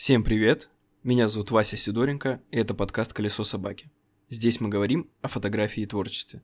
Всем 0.00 0.24
привет! 0.24 0.70
Меня 1.02 1.28
зовут 1.28 1.50
Вася 1.50 1.76
Сидоренко, 1.76 2.40
и 2.50 2.56
это 2.56 2.72
подкаст 2.72 3.12
«Колесо 3.12 3.44
собаки». 3.44 3.90
Здесь 4.30 4.58
мы 4.58 4.70
говорим 4.70 5.10
о 5.20 5.28
фотографии 5.28 5.82
и 5.82 5.86
творчестве. 5.86 6.42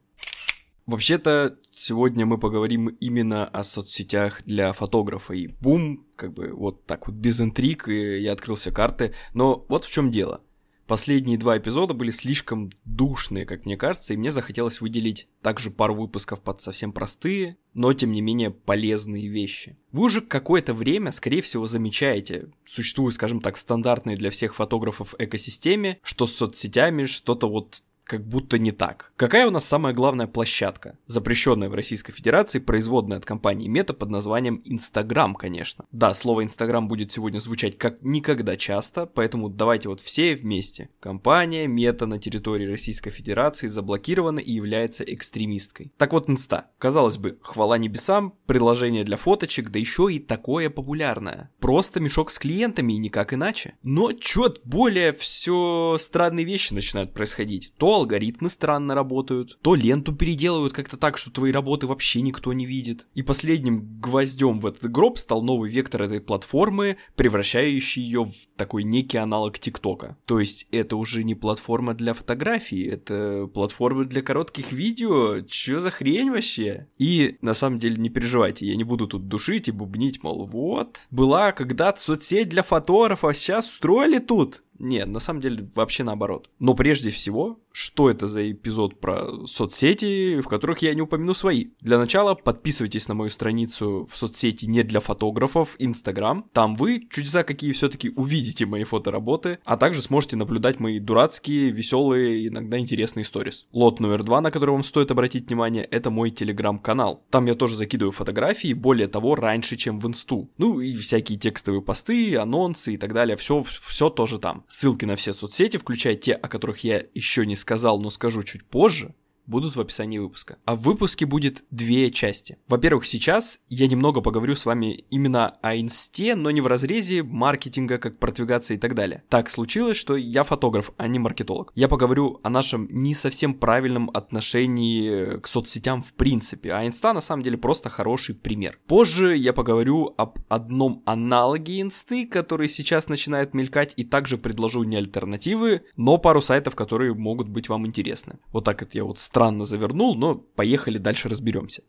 Вообще-то, 0.85 1.57
сегодня 1.71 2.27
мы 2.27 2.37
поговорим 2.37 2.89
именно 2.89 3.47
о 3.47 3.65
соцсетях 3.65 4.43
для 4.45 4.75
фотографа. 4.75 5.33
И 5.33 5.47
бум, 5.47 6.05
как 6.17 6.35
бы 6.35 6.53
вот 6.53 6.85
так 6.85 7.07
вот 7.09 7.17
без 7.17 7.41
интриг, 7.41 7.89
и 7.89 8.19
я 8.19 8.33
открыл 8.33 8.57
все 8.57 8.73
карты. 8.73 9.15
Но 9.33 9.65
вот 9.71 9.87
в 9.87 9.91
чем 9.91 10.11
дело. 10.11 10.43
Последние 10.87 11.37
два 11.37 11.59
эпизода 11.59 11.95
были 11.95 12.13
слишком 12.13 12.71
душные, 12.85 13.45
как 13.45 13.65
мне 13.67 13.77
кажется, 13.77 14.15
и 14.15 14.17
мне 14.17 14.31
захотелось 14.31 14.81
выделить 14.81 15.27
также 15.43 15.71
пару 15.71 15.97
выпусков 15.97 16.41
под 16.41 16.63
совсем 16.63 16.93
простые, 16.93 17.57
но 17.75 17.93
тем 17.93 18.13
не 18.13 18.21
менее 18.21 18.51
полезные 18.51 19.27
вещи. 19.27 19.77
Вы 19.91 20.05
уже 20.05 20.21
какое-то 20.21 20.75
время, 20.75 21.11
скорее 21.11 21.43
всего, 21.43 21.67
замечаете, 21.67 22.51
существует, 22.65 23.15
скажем 23.15 23.41
так, 23.41 23.59
стандартной 23.59 24.15
для 24.15 24.31
всех 24.31 24.55
фотографов 24.55 25.15
экосистеме, 25.19 25.99
что 26.03 26.29
с 26.29 26.35
соцсетями 26.35 27.05
что-то 27.07 27.49
вот 27.49 27.83
как 28.07 28.25
будто 28.25 28.59
не 28.59 28.71
так. 28.71 29.13
Какая 29.17 29.47
у 29.47 29.51
нас 29.51 29.65
самая 29.65 29.93
главная 29.93 30.29
площадка, 30.29 30.97
запрещенная 31.07 31.69
в 31.69 31.75
Российской 31.75 32.13
Федерации, 32.13 32.61
производная 32.61 33.19
от 33.19 33.25
компании 33.25 33.67
Мета 33.67 33.95
под 33.95 34.11
названием 34.11 34.63
Инстаграм, 34.65 35.35
конечно. 35.35 35.85
Да, 35.91 36.15
слово 36.15 36.45
Инстаграм 36.45 36.87
будет 36.87 37.11
сегодня 37.11 37.41
звучать 37.41 37.77
как 37.77 38.03
никогда 38.03 38.57
часто, 38.57 39.07
поэтому 39.07 39.49
давайте 39.49 39.89
вот 39.89 40.01
все 40.01 40.37
вместе. 40.37 40.91
Компания 41.01 41.67
Мета 41.67 42.07
на 42.07 42.19
территории 42.19 42.67
Российской 42.67 43.11
Федерации 43.11 43.67
заблокирована 43.67 44.39
и 44.39 44.53
является 44.53 45.03
экстремисткой. 45.03 45.93
Так 45.99 46.13
вот, 46.13 46.31
Инста. 46.31 46.71
Казалось 46.79 47.19
бы, 47.19 47.39
хвала 47.43 47.77
небесам, 47.77 48.35
приложение 48.47 49.03
для 49.03 49.17
фоточек, 49.17 49.71
да 49.71 49.79
еще 49.81 50.13
и 50.13 50.21
такое 50.21 50.71
популярное. 50.71 51.51
Просто 51.59 51.99
мешок 51.99 52.31
с 52.31 52.39
клиентами 52.39 52.93
и 52.93 52.99
никак 52.99 53.33
иначе. 53.33 53.75
Но 53.83 54.13
чё 54.13 54.55
более 54.65 55.13
все 55.13 55.97
странные 55.99 56.45
вещи 56.45 56.73
начинают 56.73 57.13
происходить. 57.13 57.73
То 57.79 57.96
алгоритмы 57.97 58.49
странно 58.51 58.95
работают, 58.95 59.59
то 59.63 59.75
ленту 59.75 60.15
переделывают 60.15 60.73
как-то 60.73 60.97
так, 60.97 61.19
что 61.19 61.31
твои 61.31 61.53
работы 61.53 61.87
вообще 61.87 62.21
никто 62.21 62.53
не 62.53 62.67
видит. 62.67 63.07
И 63.15 63.23
последним 63.23 64.01
гвоздем 64.01 64.61
в 64.61 64.67
этот 64.67 64.91
гроб 64.91 65.19
стал 65.19 65.43
новый 65.43 65.71
вектор 65.71 66.03
этой 66.03 66.21
платформы, 66.21 66.97
превращающий 67.15 68.03
ее 68.03 68.25
в 68.25 68.35
такой 68.57 68.85
некий 68.85 69.19
аналог 69.19 69.59
ТикТока. 69.59 70.17
То 70.25 70.41
есть 70.41 70.67
это 70.71 70.97
уже 70.97 71.25
не 71.25 71.35
платформа 71.35 71.95
для 71.95 72.15
фотографий, 72.15 72.85
это 72.85 73.49
платформа 73.53 74.05
для 74.05 74.23
коротких 74.23 74.73
видео. 74.73 75.41
Чё 75.41 75.81
за 75.81 75.91
хрень 75.91 76.31
вообще? 76.31 76.89
И 76.99 77.39
на 77.41 77.55
самом 77.55 77.79
деле 77.79 77.97
не 77.97 78.09
переживайте, 78.09 78.67
я 78.67 78.77
не 78.77 78.85
буду 78.85 79.07
тут 79.07 79.29
душить 79.29 79.69
и 79.69 79.73
бубнить, 79.73 80.23
мол, 80.23 80.47
вот, 80.47 80.99
была 81.11 81.53
когда-то 81.53 82.01
соцсеть 82.01 82.49
для 82.49 82.63
фотографов, 82.63 83.31
а 83.31 83.35
сейчас 83.35 83.67
устроили 83.67 84.19
тут. 84.19 84.63
Нет, 84.79 85.09
на 85.09 85.21
самом 85.21 85.41
деле 85.41 85.69
вообще 85.75 86.05
наоборот. 86.05 86.51
Но 86.59 86.75
прежде 86.75 87.11
всего, 87.11 87.59
что 87.73 88.11
это 88.11 88.27
за 88.27 88.51
эпизод 88.51 89.01
про 89.01 89.47
соцсети, 89.47 90.41
в 90.41 90.49
которых 90.49 90.81
я 90.81 90.95
не 90.95 91.03
упомяну 91.03 91.35
свои. 91.35 91.67
Для 91.81 91.99
начала 91.99 92.35
подписывайтесь 92.35 93.09
на 93.09 93.15
мою 93.15 93.31
страницу 93.31 94.09
в 94.11 94.17
соцсети 94.17 94.67
не 94.67 94.83
для 94.83 95.01
фотографов, 95.01 95.77
Инстаграм. 95.79 96.49
Там 96.53 96.77
вы, 96.77 97.07
чудеса 97.11 97.43
какие, 97.43 97.73
все-таки 97.73 98.11
увидите 98.17 98.67
мои 98.67 98.85
фотоработы, 98.85 99.59
а 99.65 99.77
также 99.77 100.03
сможете 100.03 100.37
наблюдать 100.37 100.81
мои 100.81 100.99
дурацкие, 100.99 101.71
веселые, 101.71 102.49
иногда 102.49 102.79
интересные 102.79 103.25
сторис. 103.25 103.67
Лот 103.73 104.01
номер 104.01 104.23
два, 104.23 104.41
на 104.41 104.51
который 104.51 104.71
вам 104.71 104.83
стоит 104.83 105.11
обратить 105.11 105.49
внимание, 105.49 105.85
это 105.85 106.11
мой 106.11 106.31
телеграм-канал. 106.31 107.25
Там 107.31 107.47
я 107.47 107.55
тоже 107.55 107.77
закидываю 107.77 108.13
фотографии, 108.13 108.73
более 108.73 109.09
того, 109.09 109.35
раньше, 109.35 109.77
чем 109.77 110.01
в 110.01 110.07
инсту. 110.07 110.51
Ну 110.59 110.81
и 110.81 110.95
всякие 110.95 111.39
текстовые 111.39 111.83
посты, 111.83 112.37
анонсы 112.37 112.95
и 112.95 112.97
так 112.97 113.13
далее, 113.13 113.37
все, 113.37 113.63
все 113.63 114.11
тоже 114.11 114.39
там. 114.39 114.65
Ссылки 114.69 115.05
на 115.05 115.17
все 115.17 115.33
соцсети, 115.33 115.77
включая 115.77 116.17
те, 116.17 116.33
о 116.33 116.49
которых 116.49 116.85
я 116.85 117.05
еще 117.15 117.47
не 117.47 117.57
сказал, 117.57 118.01
но 118.01 118.11
скажу 118.11 118.43
чуть 118.43 118.65
позже, 118.65 119.15
будут 119.47 119.77
в 119.77 119.81
описании 119.81 120.19
выпуска. 120.19 120.59
А 120.65 120.77
в 120.77 120.83
выпуске 120.83 121.27
будет 121.27 121.65
две 121.71 122.11
части. 122.11 122.59
Во-первых, 122.69 123.07
сейчас 123.07 123.61
я 123.69 123.87
немного 123.87 124.21
поговорю 124.21 124.57
с 124.57 124.67
вами 124.67 125.05
именно 125.11 125.57
о 125.63 125.77
инсте, 125.77 126.35
но 126.35 126.51
не 126.51 126.61
в 126.61 126.67
разрезе 126.67 127.23
маркетинга, 127.23 127.99
как 127.99 128.19
продвигаться 128.19 128.75
и 128.75 128.79
так 128.79 128.95
далее. 128.95 129.23
Так 129.29 129.51
случилось, 129.51 129.97
что 129.97 130.17
я 130.17 130.45
фотограф, 130.45 130.93
а 130.97 131.09
не 131.09 131.19
маркетолог. 131.19 131.73
Я 131.75 131.89
поговорю 131.89 132.41
о 132.43 132.51
нашем 132.51 132.89
не 132.91 133.15
совсем 133.15 133.55
правильном 133.55 134.11
отношении 134.13 135.39
к 135.41 135.47
соцсетям 135.47 136.03
в 136.03 136.13
принципе, 136.13 136.73
а 136.73 136.87
инста 136.87 137.13
на 137.13 137.21
самом 137.21 137.43
деле 137.43 137.59
просто 137.59 137.89
хороший 137.89 138.35
пример. 138.35 138.79
Позже 138.87 139.37
я 139.37 139.53
поговорю 139.53 140.15
об 140.17 140.39
одном 140.49 141.03
аналоге 141.07 141.81
инсты, 141.81 142.27
который 142.27 142.69
сейчас 142.69 143.09
начинает 143.09 143.55
мелькать, 143.55 143.93
и 143.97 144.05
также 144.05 144.39
предложу 144.39 144.85
не 144.85 144.97
альтернативы, 144.97 145.83
но 145.97 146.19
пару 146.19 146.43
сайтов, 146.43 146.75
которые 146.75 147.15
могут 147.15 147.49
быть 147.49 147.69
вам 147.69 147.87
интересны. 147.87 148.39
Вот 148.53 148.65
так 148.65 148.81
вот 148.83 148.95
я 148.95 149.05
вот 149.05 149.19
странно 149.37 149.67
завернул, 149.67 150.15
но 150.15 150.35
поехали 150.35 150.97
дальше 150.97 151.29
разберемся. 151.29 151.83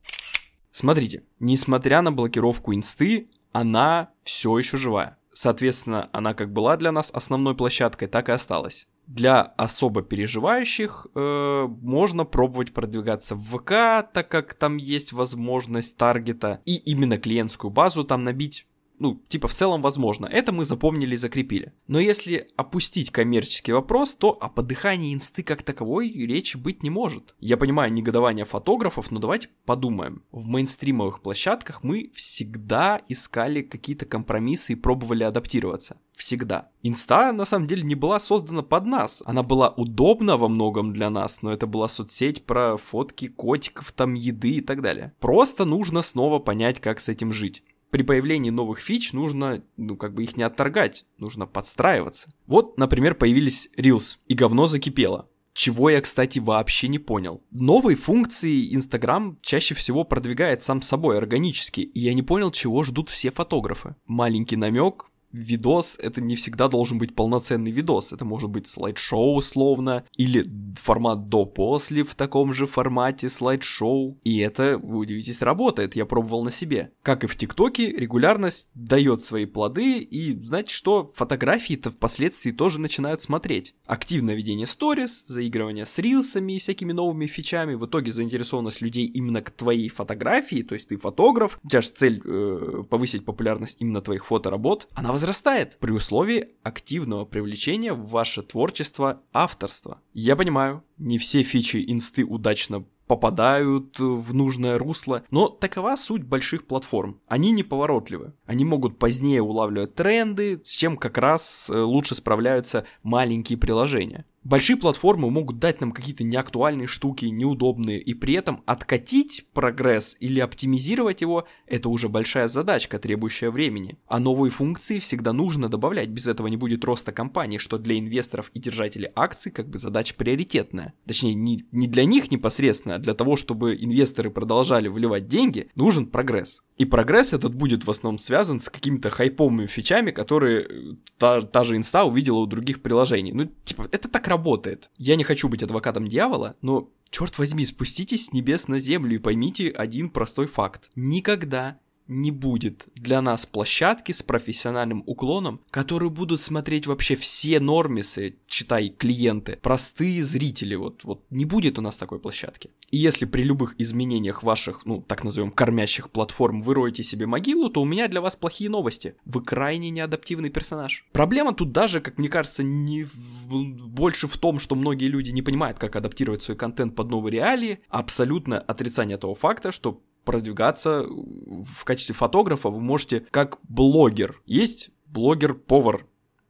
Смотрите, 0.73 1.23
несмотря 1.39 2.01
на 2.01 2.11
блокировку 2.11 2.73
инсты, 2.73 3.29
она 3.53 4.09
все 4.23 4.57
еще 4.57 4.75
живая. 4.75 5.17
Соответственно, 5.31 6.09
она 6.11 6.33
как 6.33 6.51
была 6.51 6.75
для 6.75 6.91
нас 6.91 7.09
основной 7.09 7.55
площадкой, 7.55 8.07
так 8.07 8.27
и 8.27 8.33
осталась. 8.33 8.89
Для 9.05 9.41
особо 9.41 10.01
переживающих 10.01 11.07
э, 11.15 11.67
можно 11.69 12.25
пробовать 12.25 12.73
продвигаться 12.73 13.35
в 13.35 13.43
ВК, 13.45 14.11
так 14.11 14.27
как 14.27 14.53
там 14.53 14.75
есть 14.75 15.13
возможность 15.13 15.95
таргета, 15.95 16.59
и 16.65 16.75
именно 16.75 17.17
клиентскую 17.17 17.71
базу 17.71 18.03
там 18.03 18.25
набить 18.25 18.67
ну, 18.99 19.21
типа 19.27 19.47
в 19.47 19.53
целом 19.53 19.81
возможно. 19.81 20.25
Это 20.25 20.51
мы 20.51 20.65
запомнили 20.65 21.13
и 21.13 21.17
закрепили. 21.17 21.73
Но 21.87 21.99
если 21.99 22.49
опустить 22.55 23.11
коммерческий 23.11 23.71
вопрос, 23.71 24.13
то 24.13 24.37
о 24.39 24.49
подыхании 24.49 25.13
инсты 25.13 25.43
как 25.43 25.63
таковой 25.63 26.09
речи 26.09 26.57
быть 26.57 26.83
не 26.83 26.89
может. 26.89 27.35
Я 27.39 27.57
понимаю 27.57 27.91
негодование 27.93 28.45
фотографов, 28.45 29.11
но 29.11 29.19
давайте 29.19 29.49
подумаем. 29.65 30.23
В 30.31 30.47
мейнстримовых 30.47 31.21
площадках 31.21 31.83
мы 31.83 32.11
всегда 32.15 33.01
искали 33.07 33.61
какие-то 33.61 34.05
компромиссы 34.05 34.73
и 34.73 34.75
пробовали 34.75 35.23
адаптироваться. 35.23 35.97
Всегда. 36.15 36.69
Инста 36.81 37.31
на 37.31 37.45
самом 37.45 37.67
деле 37.67 37.83
не 37.83 37.93
была 37.93 38.19
создана 38.19 38.63
под 38.63 38.85
нас. 38.85 39.21
Она 39.25 39.43
была 39.43 39.69
удобна 39.69 40.37
во 40.37 40.47
многом 40.47 40.91
для 40.91 41.11
нас, 41.11 41.43
но 41.43 41.53
это 41.53 41.67
была 41.67 41.87
соцсеть 41.87 42.43
про 42.43 42.77
фотки 42.77 43.27
котиков, 43.27 43.91
там 43.91 44.15
еды 44.15 44.55
и 44.55 44.61
так 44.61 44.81
далее. 44.81 45.13
Просто 45.19 45.65
нужно 45.65 46.01
снова 46.01 46.39
понять, 46.39 46.79
как 46.79 46.99
с 46.99 47.09
этим 47.09 47.31
жить 47.31 47.63
при 47.89 48.03
появлении 48.03 48.49
новых 48.49 48.79
фич 48.79 49.13
нужно, 49.13 49.63
ну, 49.77 49.95
как 49.95 50.13
бы 50.13 50.23
их 50.23 50.37
не 50.37 50.43
отторгать, 50.43 51.05
нужно 51.17 51.47
подстраиваться. 51.47 52.33
Вот, 52.45 52.77
например, 52.77 53.15
появились 53.15 53.69
Reels, 53.77 54.17
и 54.27 54.33
говно 54.33 54.67
закипело. 54.67 55.29
Чего 55.53 55.89
я, 55.89 56.01
кстати, 56.01 56.37
вообще 56.37 56.87
не 56.87 56.99
понял. 56.99 57.41
Новые 57.49 57.97
функции 57.97 58.75
Instagram 58.75 59.39
чаще 59.41 59.73
всего 59.73 60.03
продвигает 60.03 60.61
сам 60.61 60.83
собой 60.83 61.17
органически, 61.17 61.79
и 61.81 61.99
я 61.99 62.13
не 62.13 62.21
понял, 62.21 62.51
чего 62.51 62.83
ждут 62.83 63.09
все 63.09 63.31
фотографы. 63.31 63.95
Маленький 64.05 64.55
намек, 64.55 65.09
видос 65.31 65.97
это 65.99 66.21
не 66.21 66.35
всегда 66.35 66.67
должен 66.67 66.97
быть 66.97 67.15
полноценный 67.15 67.71
видос. 67.71 68.13
Это 68.13 68.25
может 68.25 68.49
быть 68.49 68.67
слайд-шоу 68.67 69.35
условно, 69.35 70.05
или 70.15 70.45
формат 70.75 71.29
до-после 71.29 72.03
в 72.03 72.15
таком 72.15 72.53
же 72.53 72.67
формате 72.67 73.29
слайд-шоу. 73.29 74.19
И 74.23 74.39
это, 74.39 74.79
вы 74.81 74.99
удивитесь, 74.99 75.41
работает. 75.41 75.95
Я 75.95 76.05
пробовал 76.05 76.43
на 76.43 76.51
себе. 76.51 76.91
Как 77.01 77.23
и 77.23 77.27
в 77.27 77.35
ТикТоке, 77.35 77.91
регулярность 77.91 78.69
дает 78.73 79.21
свои 79.21 79.45
плоды, 79.45 79.99
и 79.99 80.39
знаете 80.39 80.73
что, 80.73 81.11
фотографии-то 81.15 81.91
впоследствии 81.91 82.51
тоже 82.51 82.79
начинают 82.79 83.21
смотреть. 83.21 83.75
Активное 83.85 84.35
ведение 84.35 84.67
сторис, 84.67 85.25
заигрывание 85.27 85.85
с 85.85 85.97
рилсами 85.97 86.53
и 86.53 86.59
всякими 86.59 86.93
новыми 86.93 87.27
фичами, 87.27 87.73
в 87.73 87.85
итоге 87.85 88.11
заинтересованность 88.11 88.81
людей 88.81 89.05
именно 89.05 89.41
к 89.41 89.51
твоей 89.51 89.89
фотографии, 89.89 90.63
то 90.63 90.73
есть 90.73 90.89
ты 90.89 90.97
фотограф, 90.97 91.59
у 91.63 91.69
тебя 91.69 91.81
же 91.81 91.89
цель 91.89 92.21
э, 92.23 92.83
повысить 92.89 93.25
популярность 93.25 93.77
именно 93.79 94.01
твоих 94.01 94.25
фоторабот, 94.25 94.87
она 94.93 95.11
возрастает 95.17 95.77
при 95.79 95.91
условии 95.93 96.49
активного 96.61 97.25
привлечения 97.25 97.91
в 97.91 98.07
ваше 98.07 98.43
творчество 98.43 99.23
авторства. 99.33 99.99
Я 100.13 100.35
понимаю, 100.35 100.83
не 100.99 101.17
все 101.17 101.41
фичи 101.41 101.83
инсты 101.87 102.23
удачно 102.23 102.85
попадают 103.07 103.97
в 103.99 104.35
нужное 104.35 104.77
русло. 104.77 105.23
Но 105.31 105.47
такова 105.47 105.95
суть 105.95 106.21
больших 106.21 106.67
платформ. 106.67 107.19
Они 107.27 107.51
неповоротливы. 107.51 108.33
Они 108.45 108.63
могут 108.63 108.99
позднее 108.99 109.41
улавливать 109.41 109.95
тренды, 109.95 110.61
с 110.63 110.69
чем 110.69 110.97
как 110.97 111.17
раз 111.17 111.71
э, 111.73 111.79
лучше 111.79 112.13
справляются 112.13 112.85
маленькие 113.01 113.57
приложения. 113.57 114.25
Большие 114.47 114.77
платформы 114.77 115.29
могут 115.29 115.59
дать 115.59 115.81
нам 115.81 115.91
какие-то 115.91 116.23
неактуальные 116.23 116.87
штуки, 116.87 117.25
неудобные, 117.25 117.99
и 117.99 118.13
при 118.13 118.35
этом 118.35 118.63
откатить 118.65 119.45
прогресс 119.53 120.15
или 120.21 120.39
оптимизировать 120.39 121.19
его– 121.19 121.45
это 121.67 121.89
уже 121.89 122.07
большая 122.07 122.47
задачка, 122.47 122.97
требующая 122.97 123.51
времени. 123.51 123.97
А 124.07 124.21
новые 124.21 124.49
функции 124.49 124.99
всегда 124.99 125.33
нужно 125.33 125.67
добавлять, 125.67 126.07
без 126.07 126.27
этого 126.27 126.47
не 126.47 126.55
будет 126.55 126.85
роста 126.85 127.11
компании, 127.11 127.57
что 127.57 127.77
для 127.77 127.99
инвесторов 127.99 128.49
и 128.53 128.59
держателей 128.61 129.09
акций 129.15 129.51
как 129.51 129.67
бы 129.67 129.79
задача 129.79 130.15
приоритетная. 130.15 130.93
Точнее, 131.05 131.33
не, 131.33 131.65
не 131.73 131.87
для 131.87 132.05
них 132.05 132.31
непосредственно, 132.31 132.95
а 132.95 132.99
для 132.99 133.15
того, 133.15 133.35
чтобы 133.35 133.75
инвесторы 133.75 134.29
продолжали 134.29 134.87
выливать 134.87 135.27
деньги, 135.27 135.67
нужен 135.75 136.05
прогресс. 136.05 136.63
И 136.77 136.85
прогресс 136.85 137.33
этот 137.33 137.55
будет 137.55 137.85
в 137.85 137.89
основном 137.89 138.19
связан 138.19 138.59
с 138.59 138.69
какими-то 138.69 139.09
хайповыми 139.09 139.65
фичами, 139.65 140.11
которые 140.11 140.61
э, 140.61 140.95
та, 141.17 141.41
та 141.41 141.63
же 141.63 141.75
инста 141.75 142.03
увидела 142.03 142.37
у 142.37 142.45
других 142.45 142.81
приложений. 142.81 143.31
Ну, 143.33 143.51
типа, 143.63 143.87
это 143.91 144.07
так 144.07 144.27
работает. 144.27 144.89
Я 144.97 145.15
не 145.15 145.23
хочу 145.23 145.49
быть 145.49 145.63
адвокатом 145.63 146.07
дьявола, 146.07 146.55
но 146.61 146.89
черт 147.09 147.37
возьми, 147.39 147.65
спуститесь 147.65 148.25
с 148.25 148.33
небес 148.33 148.67
на 148.67 148.79
землю 148.79 149.15
и 149.15 149.19
поймите 149.19 149.69
один 149.69 150.09
простой 150.09 150.45
факт. 150.45 150.89
Никогда 150.95 151.79
не 152.07 152.31
будет 152.31 152.85
для 152.95 153.21
нас 153.21 153.45
площадки 153.45 154.11
с 154.11 154.23
профессиональным 154.23 155.03
уклоном, 155.05 155.61
которые 155.69 156.09
будут 156.09 156.41
смотреть 156.41 156.87
вообще 156.87 157.15
все 157.15 157.59
нормисы, 157.59 158.37
читай 158.47 158.89
клиенты, 158.89 159.59
простые 159.61 160.23
зрители, 160.23 160.75
вот, 160.75 161.03
вот 161.03 161.23
не 161.29 161.45
будет 161.45 161.77
у 161.77 161.81
нас 161.81 161.97
такой 161.97 162.19
площадки. 162.19 162.71
И 162.89 162.97
если 162.97 163.25
при 163.25 163.43
любых 163.43 163.75
изменениях 163.77 164.43
ваших, 164.43 164.85
ну, 164.85 165.01
так 165.01 165.23
назовем, 165.23 165.51
кормящих 165.51 166.09
платформ 166.09 166.61
вы 166.61 166.73
роете 166.73 167.03
себе 167.03 167.25
могилу, 167.25 167.69
то 167.69 167.81
у 167.81 167.85
меня 167.85 168.07
для 168.07 168.21
вас 168.21 168.35
плохие 168.35 168.69
новости. 168.69 169.15
Вы 169.25 169.41
крайне 169.41 169.89
неадаптивный 169.89 170.49
персонаж. 170.49 171.05
Проблема 171.11 171.53
тут 171.53 171.71
даже, 171.71 171.99
как 171.99 172.17
мне 172.17 172.29
кажется, 172.29 172.63
не 172.63 173.03
в... 173.03 173.47
больше 173.87 174.27
в 174.27 174.37
том, 174.37 174.59
что 174.59 174.75
многие 174.75 175.07
люди 175.07 175.31
не 175.31 175.41
понимают, 175.41 175.79
как 175.79 175.95
адаптировать 175.95 176.41
свой 176.41 176.55
контент 176.57 176.95
под 176.95 177.09
новые 177.09 177.33
реалии, 177.33 177.79
а 177.89 177.99
абсолютно 177.99 178.59
отрицание 178.59 179.17
того 179.17 179.35
факта, 179.35 179.71
что 179.71 180.01
продвигаться 180.27 181.05
в 181.07 181.85
качестве 181.85 182.13
фотографа 182.13 182.69
вы 182.69 182.81
можете 182.81 183.25
как 183.31 183.59
блогер. 183.63 184.41
Есть 184.45 184.89
блогер-повар, 185.05 186.05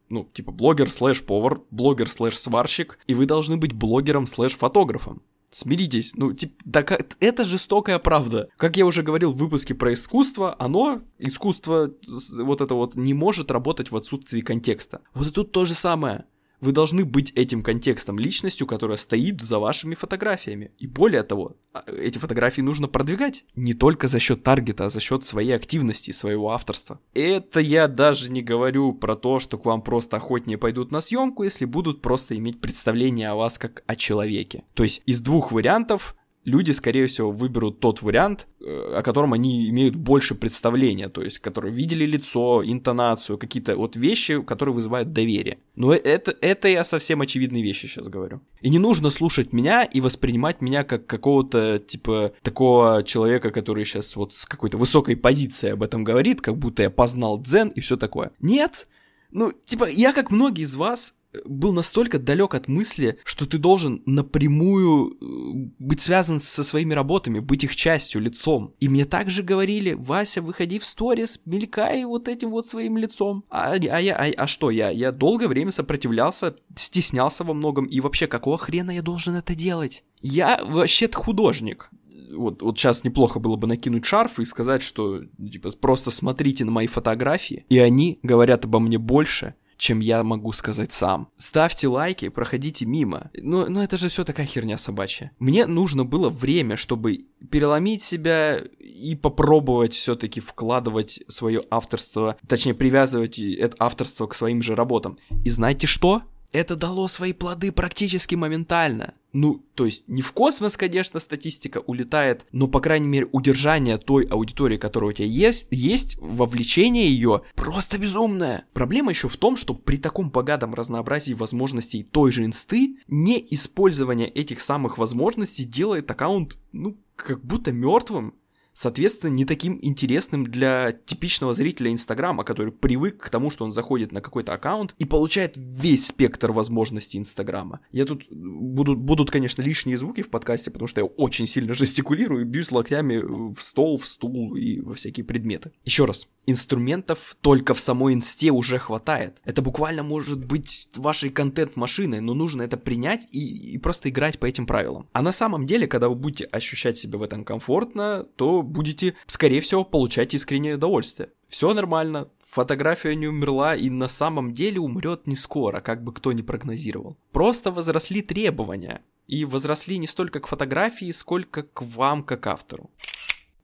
ну, 0.09 0.27
типа 0.33 0.51
блогер 0.51 0.89
слэш 0.89 1.23
повар, 1.23 1.61
блогер 1.69 2.09
слэш 2.09 2.37
сварщик, 2.37 2.97
и 3.05 3.13
вы 3.13 3.27
должны 3.27 3.55
быть 3.57 3.73
блогером 3.73 4.25
слэш 4.25 4.55
фотографом. 4.55 5.21
Смиритесь, 5.51 6.13
ну, 6.15 6.33
типа, 6.33 6.55
так, 6.73 7.15
это 7.19 7.45
жестокая 7.45 7.99
правда. 7.99 8.49
Как 8.57 8.77
я 8.77 8.85
уже 8.85 9.03
говорил 9.03 9.31
в 9.31 9.37
выпуске 9.37 9.75
про 9.75 9.93
искусство, 9.93 10.55
оно, 10.59 11.01
искусство, 11.19 11.93
вот 12.33 12.61
это 12.61 12.73
вот, 12.73 12.95
не 12.95 13.13
может 13.13 13.51
работать 13.51 13.91
в 13.91 13.95
отсутствии 13.95 14.41
контекста. 14.41 15.01
Вот 15.13 15.27
и 15.27 15.31
тут 15.31 15.51
то 15.51 15.65
же 15.65 15.75
самое. 15.75 16.25
Вы 16.59 16.71
должны 16.71 17.05
быть 17.05 17.31
этим 17.35 17.61
контекстом, 17.61 18.17
личностью, 18.17 18.65
которая 18.65 18.97
стоит 18.97 19.41
за 19.41 19.59
вашими 19.59 19.95
фотографиями. 19.95 20.71
И 20.79 20.87
более 20.87 21.23
того, 21.23 21.55
а, 21.73 21.83
эти 21.87 22.17
фотографии 22.17 22.61
нужно 22.61 22.87
продвигать. 22.87 23.45
Не 23.55 23.73
только 23.73 24.07
за 24.07 24.19
счет 24.19 24.43
таргета, 24.43 24.85
а 24.85 24.89
за 24.89 24.99
счет 24.99 25.23
своей 25.23 25.55
активности, 25.55 26.11
своего 26.11 26.51
авторства. 26.51 26.99
Это 27.13 27.59
я 27.59 27.87
даже 27.87 28.31
не 28.31 28.41
говорю 28.41 28.93
про 28.93 29.15
то, 29.15 29.39
что 29.39 29.57
к 29.57 29.65
вам 29.65 29.81
просто 29.81 30.17
охотнее 30.17 30.57
пойдут 30.57 30.91
на 30.91 31.01
съемку, 31.01 31.43
если 31.43 31.65
будут 31.65 32.01
просто 32.01 32.35
иметь 32.35 32.59
представление 32.59 33.29
о 33.29 33.35
вас 33.35 33.57
как 33.59 33.83
о 33.85 33.95
человеке. 33.95 34.63
То 34.73 34.83
есть 34.83 35.03
из 35.05 35.19
двух 35.19 35.51
вариантов 35.51 36.15
люди, 36.47 36.71
скорее 36.71 37.07
всего, 37.07 37.29
выберут 37.29 37.79
тот 37.81 38.01
вариант, 38.01 38.47
э, 38.61 38.93
о 38.95 39.03
котором 39.03 39.33
они 39.33 39.69
имеют 39.69 39.95
больше 39.95 40.33
представления, 40.33 41.09
то 41.09 41.21
есть, 41.21 41.39
которые 41.39 41.73
видели 41.73 42.05
лицо, 42.05 42.63
интонацию, 42.65 43.37
какие-то 43.37 43.75
вот 43.75 43.97
вещи, 43.97 44.41
которые 44.41 44.73
вызывают 44.73 45.11
доверие. 45.11 45.57
Но 45.75 45.93
это, 45.93 46.33
это 46.39 46.69
я 46.69 46.85
совсем 46.85 47.21
очевидные 47.21 47.61
вещи 47.61 47.85
сейчас 47.85 48.07
говорю. 48.07 48.39
И 48.61 48.69
не 48.69 48.79
нужно 48.79 49.09
слушать 49.09 49.51
меня 49.51 49.83
и 49.83 49.99
воспринимать 49.99 50.61
меня 50.61 50.85
как 50.85 51.05
какого-то, 51.05 51.79
типа, 51.79 52.31
такого 52.41 53.03
человека, 53.03 53.51
который 53.51 53.83
сейчас 53.83 54.15
вот 54.15 54.31
с 54.31 54.45
какой-то 54.45 54.77
высокой 54.77 55.17
позиции 55.17 55.71
об 55.71 55.83
этом 55.83 56.05
говорит, 56.05 56.39
как 56.39 56.57
будто 56.57 56.81
я 56.81 56.89
познал 56.89 57.41
дзен 57.41 57.67
и 57.67 57.81
все 57.81 57.97
такое. 57.97 58.31
Нет, 58.39 58.87
ну, 59.31 59.51
типа, 59.51 59.89
я, 59.89 60.13
как 60.13 60.31
многие 60.31 60.63
из 60.63 60.75
вас, 60.75 61.15
был 61.45 61.73
настолько 61.73 62.19
далек 62.19 62.55
от 62.55 62.67
мысли, 62.67 63.19
что 63.23 63.45
ты 63.45 63.57
должен 63.57 64.01
напрямую 64.05 65.17
э, 65.19 65.69
быть 65.79 66.01
связан 66.01 66.39
со 66.39 66.63
своими 66.63 66.93
работами, 66.93 67.39
быть 67.39 67.63
их 67.63 67.75
частью, 67.75 68.21
лицом. 68.21 68.73
И 68.79 68.89
мне 68.89 69.05
также 69.05 69.43
говорили, 69.43 69.93
Вася, 69.93 70.41
выходи 70.41 70.79
в 70.79 70.85
сторис, 70.85 71.39
мелькай 71.45 72.05
вот 72.05 72.27
этим 72.27 72.51
вот 72.51 72.67
своим 72.67 72.97
лицом. 72.97 73.43
А, 73.49 73.73
а, 73.73 73.77
я, 73.77 74.15
а, 74.15 74.31
а 74.35 74.47
что, 74.47 74.69
я, 74.69 74.89
я 74.89 75.11
долгое 75.11 75.47
время 75.47 75.71
сопротивлялся, 75.71 76.55
стеснялся 76.75 77.43
во 77.43 77.53
многом, 77.53 77.85
и 77.85 77.99
вообще, 77.99 78.27
какого 78.27 78.57
хрена 78.57 78.91
я 78.91 79.01
должен 79.01 79.35
это 79.35 79.55
делать? 79.55 80.03
Я 80.21 80.63
вообще-то 80.65 81.17
художник 81.17 81.89
вот, 82.31 82.61
вот 82.61 82.77
сейчас 82.77 83.03
неплохо 83.03 83.39
было 83.39 83.55
бы 83.55 83.67
накинуть 83.67 84.05
шарф 84.05 84.39
и 84.39 84.45
сказать, 84.45 84.81
что 84.81 85.23
типа 85.23 85.71
просто 85.79 86.11
смотрите 86.11 86.65
на 86.65 86.71
мои 86.71 86.87
фотографии, 86.87 87.65
и 87.69 87.79
они 87.79 88.19
говорят 88.23 88.65
обо 88.65 88.79
мне 88.79 88.97
больше, 88.97 89.55
чем 89.77 89.99
я 89.99 90.23
могу 90.23 90.51
сказать 90.53 90.91
сам. 90.91 91.29
Ставьте 91.37 91.87
лайки, 91.87 92.29
проходите 92.29 92.85
мимо. 92.85 93.31
Но, 93.35 93.67
но 93.67 93.83
это 93.83 93.97
же 93.97 94.09
все 94.09 94.23
такая 94.23 94.45
херня 94.45 94.77
собачья. 94.77 95.31
Мне 95.39 95.65
нужно 95.65 96.03
было 96.03 96.29
время, 96.29 96.75
чтобы 96.77 97.25
переломить 97.51 98.03
себя 98.03 98.59
и 98.79 99.15
попробовать 99.15 99.93
все-таки 99.93 100.39
вкладывать 100.39 101.23
свое 101.27 101.63
авторство, 101.69 102.37
точнее 102.47 102.73
привязывать 102.73 103.39
это 103.39 103.75
авторство 103.79 104.27
к 104.27 104.35
своим 104.35 104.61
же 104.61 104.75
работам. 104.75 105.17
И 105.45 105.49
знаете 105.49 105.87
что? 105.87 106.23
это 106.51 106.75
дало 106.75 107.07
свои 107.07 107.33
плоды 107.33 107.71
практически 107.71 108.35
моментально. 108.35 109.13
Ну, 109.39 109.63
то 109.75 109.85
есть 109.85 110.07
не 110.07 110.23
в 110.23 110.31
космос, 110.31 110.77
конечно, 110.77 111.19
статистика 111.19 111.77
улетает, 111.77 112.47
но, 112.51 112.67
по 112.67 112.79
крайней 112.79 113.05
мере, 113.05 113.27
удержание 113.31 113.99
той 113.99 114.25
аудитории, 114.25 114.77
которая 114.77 115.11
у 115.11 115.13
тебя 115.13 115.27
есть, 115.27 115.67
есть 115.69 116.17
вовлечение 116.19 117.07
ее 117.07 117.43
просто 117.53 117.99
безумное. 117.99 118.65
Проблема 118.73 119.11
еще 119.11 119.27
в 119.27 119.37
том, 119.37 119.55
что 119.55 119.75
при 119.75 119.97
таком 119.97 120.31
богатом 120.31 120.73
разнообразии 120.73 121.33
возможностей 121.33 122.01
той 122.01 122.31
же 122.31 122.45
инсты, 122.45 122.97
не 123.07 123.45
использование 123.51 124.27
этих 124.27 124.59
самых 124.59 124.97
возможностей 124.97 125.65
делает 125.65 126.09
аккаунт, 126.09 126.57
ну, 126.71 126.97
как 127.15 127.45
будто 127.45 127.71
мертвым 127.71 128.33
соответственно, 128.77 129.31
не 129.31 129.43
таким 129.43 129.79
интересным 129.81 130.45
для 130.45 130.91
типичного 130.91 131.55
зрителя 131.55 131.91
Инстаграма, 131.91 132.43
который 132.43 132.71
привык 132.71 133.17
к 133.17 133.29
тому, 133.29 133.49
что 133.49 133.65
он 133.65 133.71
заходит 133.71 134.11
на 134.11 134.21
какой-то 134.21 134.53
аккаунт 134.53 134.93
и 134.99 135.05
получает 135.05 135.53
весь 135.55 136.05
спектр 136.05 136.51
возможностей 136.51 137.17
Инстаграма. 137.17 137.79
Я 137.91 138.05
тут 138.05 138.27
буду, 138.29 138.95
будут, 138.95 139.31
конечно, 139.31 139.63
лишние 139.63 139.97
звуки 139.97 140.21
в 140.21 140.29
подкасте, 140.29 140.69
потому 140.69 140.87
что 140.87 141.01
я 141.01 141.05
очень 141.05 141.47
сильно 141.47 141.73
жестикулирую 141.73 142.45
бьюсь 142.45 142.71
локтями 142.71 143.17
в 143.17 143.59
стол, 143.61 143.97
в 143.97 144.05
стул 144.05 144.55
и 144.55 144.79
во 144.79 144.93
всякие 144.93 145.23
предметы. 145.23 145.71
Еще 145.83 146.05
раз, 146.05 146.27
инструментов 146.47 147.37
только 147.41 147.75
в 147.75 147.79
самой 147.79 148.13
инсте 148.13 148.49
уже 148.49 148.79
хватает. 148.79 149.37
Это 149.43 149.61
буквально 149.61 150.01
может 150.01 150.43
быть 150.43 150.89
вашей 150.95 151.29
контент-машиной, 151.29 152.21
но 152.21 152.33
нужно 152.33 152.63
это 152.63 152.77
принять 152.77 153.27
и, 153.31 153.73
и 153.73 153.77
просто 153.77 154.09
играть 154.09 154.39
по 154.39 154.45
этим 154.45 154.65
правилам. 154.65 155.07
А 155.11 155.21
на 155.21 155.31
самом 155.31 155.67
деле, 155.67 155.85
когда 155.87 156.09
вы 156.09 156.15
будете 156.15 156.45
ощущать 156.45 156.97
себя 156.97 157.19
в 157.19 157.23
этом 157.23 157.43
комфортно, 157.43 158.25
то 158.37 158.63
будете, 158.63 159.13
скорее 159.27 159.61
всего, 159.61 159.83
получать 159.83 160.33
искреннее 160.33 160.75
удовольствие. 160.75 161.29
Все 161.49 161.73
нормально, 161.73 162.29
фотография 162.49 163.13
не 163.15 163.27
умерла 163.27 163.75
и 163.75 163.89
на 163.89 164.07
самом 164.07 164.53
деле 164.53 164.79
умрет 164.79 165.27
не 165.27 165.35
скоро, 165.35 165.81
как 165.81 166.03
бы 166.03 166.13
кто 166.13 166.31
ни 166.31 166.41
прогнозировал. 166.41 167.17
Просто 167.31 167.71
возросли 167.71 168.21
требования. 168.21 169.01
И 169.27 169.43
возросли 169.43 169.97
не 169.97 170.07
столько 170.07 170.39
к 170.39 170.47
фотографии, 170.47 171.11
сколько 171.11 171.63
к 171.63 171.81
вам 171.81 172.23
как 172.23 172.47
автору. 172.47 172.89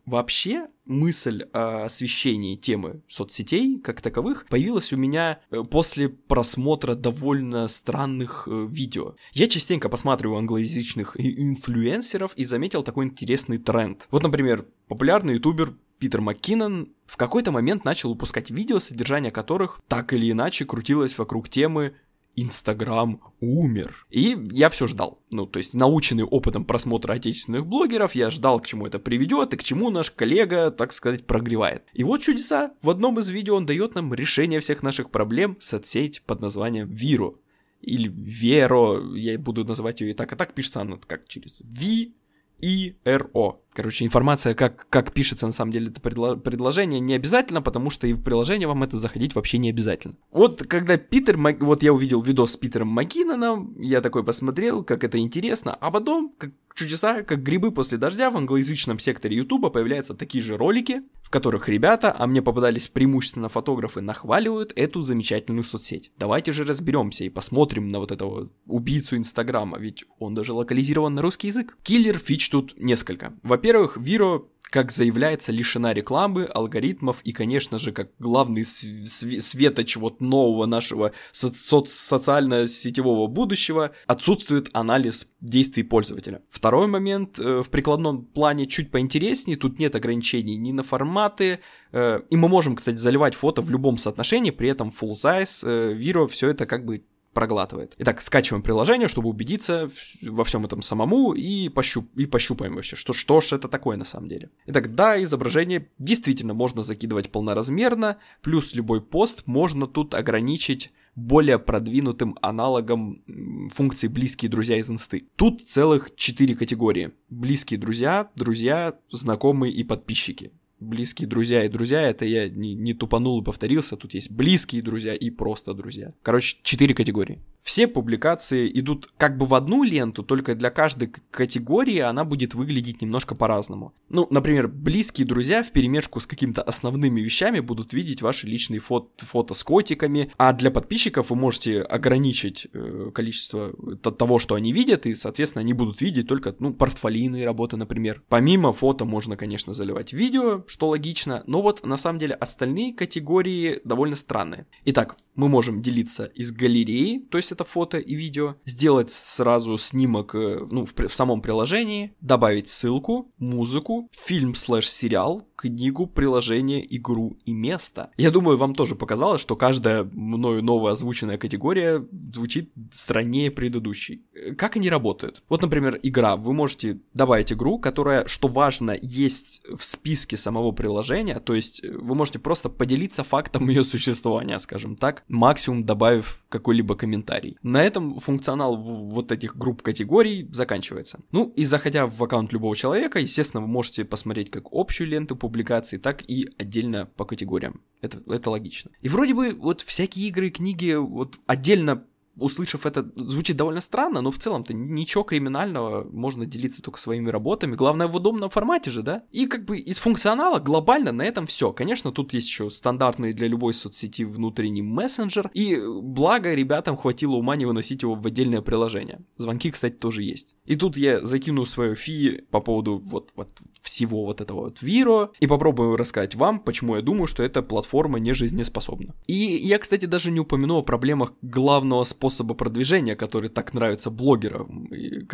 Вообще, 0.05 0.67
мысль 0.85 1.43
о 1.53 1.85
освещении 1.85 2.57
темы 2.57 3.01
соцсетей 3.07 3.79
как 3.79 4.01
таковых 4.01 4.45
появилась 4.49 4.91
у 4.91 4.97
меня 4.97 5.39
э, 5.49 5.63
после 5.63 6.09
просмотра 6.09 6.95
довольно 6.95 7.69
странных 7.69 8.47
э, 8.51 8.67
видео. 8.69 9.15
Я 9.31 9.47
частенько 9.47 9.87
посматриваю 9.87 10.39
англоязычных 10.39 11.15
инфлюенсеров 11.17 12.33
и 12.35 12.43
заметил 12.43 12.83
такой 12.83 13.05
интересный 13.05 13.59
тренд. 13.59 14.07
Вот, 14.11 14.23
например, 14.23 14.65
популярный 14.87 15.35
ютубер 15.35 15.73
Питер 15.99 16.19
МакКиннон 16.19 16.89
в 17.05 17.15
какой-то 17.15 17.53
момент 17.53 17.85
начал 17.85 18.09
выпускать 18.09 18.51
видео, 18.51 18.81
содержание 18.81 19.31
которых 19.31 19.79
так 19.87 20.11
или 20.11 20.29
иначе 20.29 20.65
крутилось 20.65 21.17
вокруг 21.17 21.47
темы 21.47 21.93
Инстаграм 22.35 23.21
умер. 23.39 24.07
И 24.09 24.37
я 24.51 24.69
все 24.69 24.87
ждал. 24.87 25.21
Ну, 25.31 25.45
то 25.45 25.59
есть, 25.59 25.73
наученный 25.73 26.23
опытом 26.23 26.65
просмотра 26.65 27.13
отечественных 27.13 27.65
блогеров, 27.65 28.15
я 28.15 28.31
ждал, 28.31 28.59
к 28.59 28.65
чему 28.65 28.87
это 28.87 28.99
приведет 28.99 29.53
и 29.53 29.57
к 29.57 29.63
чему 29.63 29.89
наш 29.89 30.09
коллега, 30.09 30.71
так 30.71 30.93
сказать, 30.93 31.25
прогревает. 31.25 31.83
И 31.93 32.03
вот 32.03 32.21
чудеса. 32.21 32.73
В 32.81 32.89
одном 32.89 33.19
из 33.19 33.29
видео 33.29 33.55
он 33.55 33.65
дает 33.65 33.95
нам 33.95 34.13
решение 34.13 34.59
всех 34.59 34.81
наших 34.81 35.11
проблем 35.11 35.57
соцсеть 35.59 36.23
под 36.23 36.41
названием 36.41 36.89
Виро. 36.89 37.35
Или 37.81 38.07
Веро, 38.07 39.15
я 39.15 39.37
буду 39.37 39.65
называть 39.65 40.01
ее 40.01 40.11
и 40.11 40.13
так, 40.13 40.31
а 40.33 40.35
так 40.35 40.53
пишется 40.53 40.81
она 40.81 40.97
как 41.05 41.27
через 41.27 41.61
Ви, 41.65 42.15
и 42.63 42.95
РО. 43.03 43.61
Короче, 43.73 44.05
информация, 44.05 44.53
как, 44.53 44.87
как 44.89 45.13
пишется 45.13 45.47
на 45.47 45.53
самом 45.53 45.71
деле 45.71 45.87
это 45.87 45.99
предло- 45.99 46.39
предложение, 46.39 46.99
не 46.99 47.15
обязательно, 47.15 47.61
потому 47.61 47.89
что 47.89 48.05
и 48.05 48.13
в 48.13 48.21
приложение 48.21 48.67
вам 48.67 48.83
это 48.83 48.97
заходить 48.97 49.35
вообще 49.35 49.57
не 49.57 49.69
обязательно. 49.69 50.15
Вот 50.31 50.63
когда 50.63 50.97
Питер, 50.97 51.37
вот 51.59 51.83
я 51.83 51.91
увидел 51.91 52.21
видос 52.21 52.53
с 52.53 52.57
Питером 52.57 52.89
Маккиноном, 52.89 53.79
я 53.79 54.01
такой 54.01 54.23
посмотрел, 54.23 54.83
как 54.83 55.03
это 55.03 55.17
интересно, 55.17 55.73
а 55.73 55.89
потом, 55.91 56.33
как 56.37 56.51
чудеса, 56.75 57.21
как 57.23 57.43
грибы 57.43 57.71
после 57.71 57.97
дождя, 57.97 58.29
в 58.29 58.37
англоязычном 58.37 58.99
секторе 58.99 59.37
Ютуба 59.37 59.69
появляются 59.69 60.13
такие 60.13 60.43
же 60.43 60.57
ролики, 60.57 61.01
в 61.21 61.29
которых 61.29 61.69
ребята, 61.69 62.15
а 62.17 62.27
мне 62.27 62.41
попадались 62.41 62.87
преимущественно 62.87 63.49
фотографы, 63.49 64.01
нахваливают 64.01 64.73
эту 64.75 65.01
замечательную 65.01 65.63
соцсеть. 65.63 66.11
Давайте 66.17 66.51
же 66.51 66.63
разберемся 66.63 67.23
и 67.23 67.29
посмотрим 67.29 67.87
на 67.87 67.99
вот 67.99 68.11
этого 68.11 68.49
убийцу 68.65 69.17
Инстаграма, 69.17 69.79
ведь 69.79 70.05
он 70.19 70.35
даже 70.35 70.53
локализирован 70.53 71.13
на 71.13 71.21
русский 71.21 71.47
язык. 71.47 71.77
Киллер 71.83 72.17
фич 72.17 72.49
тут 72.49 72.73
несколько. 72.77 73.33
Во-первых, 73.63 73.95
Виро 73.95 74.43
как 74.69 74.91
заявляется, 74.91 75.53
лишена 75.53 75.93
рекламы, 75.93 76.45
алгоритмов 76.45 77.21
и, 77.23 77.31
конечно 77.31 77.79
же, 77.79 77.91
как 77.93 78.09
главный 78.19 78.65
светоч 78.65 79.95
вот 79.95 80.19
нового 80.19 80.65
нашего 80.65 81.13
со- 81.31 81.53
социально-сетевого 81.53 83.27
будущего, 83.27 83.91
отсутствует 84.07 84.69
анализ 84.73 85.27
действий 85.39 85.83
пользователя. 85.83 86.41
Второй 86.49 86.87
момент 86.87 87.39
э, 87.39 87.61
в 87.61 87.69
прикладном 87.69 88.25
плане 88.25 88.65
чуть 88.65 88.89
поинтереснее, 88.91 89.57
тут 89.57 89.79
нет 89.79 89.95
ограничений 89.95 90.57
ни 90.57 90.71
на 90.71 90.81
форматы, 90.81 91.59
э, 91.91 92.21
и 92.31 92.35
мы 92.35 92.49
можем, 92.49 92.75
кстати, 92.75 92.97
заливать 92.97 93.35
фото 93.35 93.61
в 93.61 93.69
любом 93.69 93.97
соотношении, 93.97 94.51
при 94.51 94.69
этом 94.69 94.89
full 94.89 95.13
size, 95.13 95.63
э, 95.63 95.93
Viro, 95.93 96.27
все 96.27 96.49
это 96.49 96.65
как 96.65 96.83
бы 96.83 97.05
проглатывает. 97.33 97.95
Итак, 97.97 98.21
скачиваем 98.21 98.63
приложение, 98.63 99.07
чтобы 99.07 99.29
убедиться 99.29 99.89
во 100.21 100.43
всем 100.43 100.65
этом 100.65 100.81
самому 100.81 101.33
и, 101.33 101.69
пощуп, 101.69 102.09
и 102.17 102.25
пощупаем 102.25 102.75
вообще, 102.75 102.95
что, 102.95 103.13
что 103.13 103.41
ж 103.41 103.53
это 103.53 103.67
такое 103.67 103.97
на 103.97 104.05
самом 104.05 104.29
деле. 104.29 104.49
Итак, 104.67 104.95
да, 104.95 105.21
изображение 105.23 105.89
действительно 105.97 106.53
можно 106.53 106.83
закидывать 106.83 107.31
полноразмерно, 107.31 108.17
плюс 108.41 108.73
любой 108.73 109.01
пост 109.01 109.43
можно 109.45 109.87
тут 109.87 110.13
ограничить 110.13 110.91
более 111.15 111.59
продвинутым 111.59 112.37
аналогом 112.41 113.23
функции 113.71 114.07
«близкие 114.07 114.49
друзья» 114.49 114.77
из 114.77 114.89
инсты. 114.89 115.27
Тут 115.35 115.61
целых 115.61 116.15
четыре 116.15 116.55
категории. 116.55 117.11
Близкие 117.29 117.79
друзья, 117.79 118.31
друзья, 118.35 118.97
знакомые 119.11 119.73
и 119.73 119.83
подписчики 119.83 120.51
близкие 120.83 121.27
друзья 121.27 121.63
и 121.63 121.69
друзья, 121.69 122.01
это 122.01 122.25
я 122.25 122.49
не, 122.49 122.73
не 122.75 122.93
тупанул 122.93 123.41
и 123.41 123.43
повторился, 123.43 123.97
тут 123.97 124.13
есть 124.13 124.31
близкие 124.31 124.81
друзья 124.81 125.13
и 125.13 125.29
просто 125.29 125.73
друзья. 125.73 126.13
Короче, 126.21 126.57
четыре 126.63 126.93
категории. 126.93 127.39
Все 127.63 127.87
публикации 127.87 128.69
идут 128.79 129.09
как 129.17 129.37
бы 129.37 129.45
в 129.45 129.53
одну 129.53 129.83
ленту, 129.83 130.21
только 130.21 130.53
для 130.53 130.69
каждой 130.69 131.13
категории 131.31 131.99
она 131.99 132.25
будет 132.25 132.53
выглядеть 132.53 133.01
немножко 133.01 133.35
по-разному. 133.35 133.93
Ну, 134.09 134.27
например, 134.29 134.67
близкие 134.67 135.25
друзья 135.25 135.63
в 135.63 135.71
перемешку 135.71 136.19
с 136.19 136.27
какими-то 136.27 136.61
основными 136.61 137.21
вещами 137.21 137.61
будут 137.61 137.93
видеть 137.93 138.21
ваши 138.21 138.47
личные 138.47 138.81
фото, 138.81 139.25
фото 139.25 139.53
с 139.53 139.63
котиками, 139.63 140.29
а 140.37 140.51
для 140.51 140.71
подписчиков 140.71 141.29
вы 141.29 141.37
можете 141.37 141.81
ограничить 141.81 142.67
э, 142.73 143.11
количество 143.13 143.73
того, 143.97 144.39
что 144.39 144.55
они 144.55 144.73
видят, 144.73 145.05
и, 145.05 145.15
соответственно, 145.15 145.61
они 145.61 145.73
будут 145.73 146.01
видеть 146.01 146.27
только, 146.27 146.53
ну, 146.59 146.73
портфолийные 146.73 147.45
работы, 147.45 147.77
например. 147.77 148.21
Помимо 148.27 148.73
фото 148.73 149.05
можно, 149.05 149.37
конечно, 149.37 149.73
заливать 149.73 150.11
видео, 150.11 150.65
что 150.67 150.89
логично, 150.89 151.43
но 151.47 151.61
вот 151.61 151.85
на 151.85 151.95
самом 151.95 152.19
деле 152.19 152.35
остальные 152.35 152.93
категории 152.93 153.79
довольно 153.85 154.17
странные. 154.17 154.67
Итак, 154.83 155.15
мы 155.35 155.47
можем 155.47 155.81
делиться 155.81 156.25
из 156.25 156.51
галереи, 156.51 157.25
то 157.31 157.37
есть 157.37 157.52
это 157.53 157.63
фото 157.63 157.97
и 157.97 158.15
видео, 158.15 158.55
сделать 158.65 159.11
сразу 159.11 159.77
снимок 159.77 160.35
э, 160.35 160.59
ну, 160.69 160.85
в, 160.85 160.93
в 160.93 161.13
самом 161.13 161.41
приложении, 161.41 162.13
добавить 162.21 162.67
ссылку, 162.67 163.31
музыку, 163.37 164.09
фильм 164.11 164.55
слэш-сериал, 164.55 165.47
книгу, 165.63 166.07
приложение, 166.07 166.83
игру 166.97 167.37
и 167.45 167.53
место. 167.53 168.11
Я 168.17 168.31
думаю, 168.31 168.57
вам 168.57 168.75
тоже 168.75 168.95
показалось, 168.95 169.41
что 169.41 169.55
каждая 169.55 170.03
мною 170.03 170.61
новая 170.61 170.91
озвученная 170.91 171.37
категория 171.37 172.05
звучит 172.33 172.71
страннее 172.91 173.49
предыдущей. 173.49 174.25
Как 174.57 174.75
они 174.75 174.89
работают? 174.89 175.41
Вот, 175.47 175.61
например, 175.61 175.99
игра. 176.03 176.35
Вы 176.35 176.53
можете 176.53 176.99
добавить 177.13 177.53
игру, 177.53 177.79
которая, 177.79 178.27
что 178.27 178.47
важно, 178.49 178.97
есть 179.01 179.61
в 179.73 179.85
списке 179.85 180.35
самого 180.35 180.71
приложения, 180.73 181.39
то 181.39 181.53
есть 181.53 181.83
э, 181.83 181.91
вы 181.91 182.15
можете 182.15 182.39
просто 182.39 182.69
поделиться 182.69 183.23
фактом 183.23 183.69
ее 183.69 183.83
существования, 183.83 184.59
скажем 184.59 184.95
так, 184.95 185.23
максимум 185.27 185.85
добавив 185.85 186.43
какой-либо 186.49 186.95
комментарий. 186.95 187.42
На 187.61 187.83
этом 187.83 188.19
функционал 188.19 188.77
вот 188.77 189.31
этих 189.31 189.55
групп 189.57 189.81
категорий 189.81 190.47
заканчивается. 190.51 191.19
Ну 191.31 191.53
и 191.55 191.65
заходя 191.65 192.07
в 192.07 192.23
аккаунт 192.23 192.51
любого 192.53 192.75
человека, 192.75 193.19
естественно, 193.19 193.61
вы 193.61 193.67
можете 193.67 194.05
посмотреть 194.05 194.51
как 194.51 194.65
общую 194.71 195.07
ленту 195.07 195.35
публикаций, 195.35 195.99
так 195.99 196.23
и 196.27 196.49
отдельно 196.57 197.05
по 197.05 197.25
категориям. 197.25 197.81
Это, 198.01 198.21
это 198.27 198.49
логично. 198.49 198.91
И 199.01 199.09
вроде 199.09 199.33
бы 199.33 199.53
вот 199.53 199.81
всякие 199.81 200.27
игры, 200.27 200.49
книги 200.49 200.93
вот 200.93 201.39
отдельно 201.45 202.05
услышав 202.35 202.85
это, 202.85 203.09
звучит 203.15 203.57
довольно 203.57 203.81
странно, 203.81 204.21
но 204.21 204.31
в 204.31 204.39
целом-то 204.39 204.73
ничего 204.73 205.23
криминального, 205.23 206.07
можно 206.11 206.45
делиться 206.45 206.81
только 206.81 206.99
своими 206.99 207.29
работами. 207.29 207.75
Главное 207.75 208.07
в 208.07 208.15
удобном 208.15 208.49
формате 208.49 208.91
же, 208.91 209.03
да? 209.03 209.23
И 209.31 209.45
как 209.45 209.65
бы 209.65 209.77
из 209.79 209.97
функционала 209.97 210.59
глобально 210.59 211.11
на 211.11 211.23
этом 211.23 211.47
все. 211.47 211.71
Конечно, 211.71 212.11
тут 212.11 212.33
есть 212.33 212.47
еще 212.47 212.69
стандартный 212.69 213.33
для 213.33 213.47
любой 213.47 213.73
соцсети 213.73 214.23
внутренний 214.23 214.81
мессенджер, 214.81 215.49
и 215.53 215.79
благо 215.85 216.53
ребятам 216.53 216.97
хватило 216.97 217.35
ума 217.35 217.55
не 217.55 217.65
выносить 217.65 218.01
его 218.01 218.15
в 218.15 218.25
отдельное 218.25 218.61
приложение. 218.61 219.21
Звонки, 219.37 219.71
кстати, 219.71 219.95
тоже 219.95 220.23
есть. 220.23 220.55
И 220.65 220.75
тут 220.75 220.97
я 220.97 221.19
закину 221.25 221.65
свое 221.65 221.95
фи 221.95 222.43
по 222.49 222.59
поводу 222.59 222.97
вот, 222.97 223.31
вот 223.35 223.49
всего 223.83 224.25
вот 224.25 224.41
этого 224.41 224.61
вот 224.61 224.81
Виро 224.81 225.31
и 225.39 225.45
попробую 225.45 225.97
рассказать 225.97 226.35
вам, 226.35 226.59
почему 226.59 226.95
я 226.95 227.01
думаю, 227.01 227.27
что 227.27 227.43
эта 227.43 227.61
платформа 227.61 228.17
не 228.17 228.33
жизнеспособна. 228.33 229.13
И 229.27 229.33
я, 229.33 229.77
кстати, 229.77 230.05
даже 230.05 230.31
не 230.31 230.39
упомянул 230.39 230.79
о 230.79 230.83
проблемах 230.83 231.33
главного 231.41 232.05
способа 232.05 232.55
продвижения, 232.55 233.15
который 233.15 233.49
так 233.49 233.73
нравится 233.73 234.09
блогерам 234.09 234.87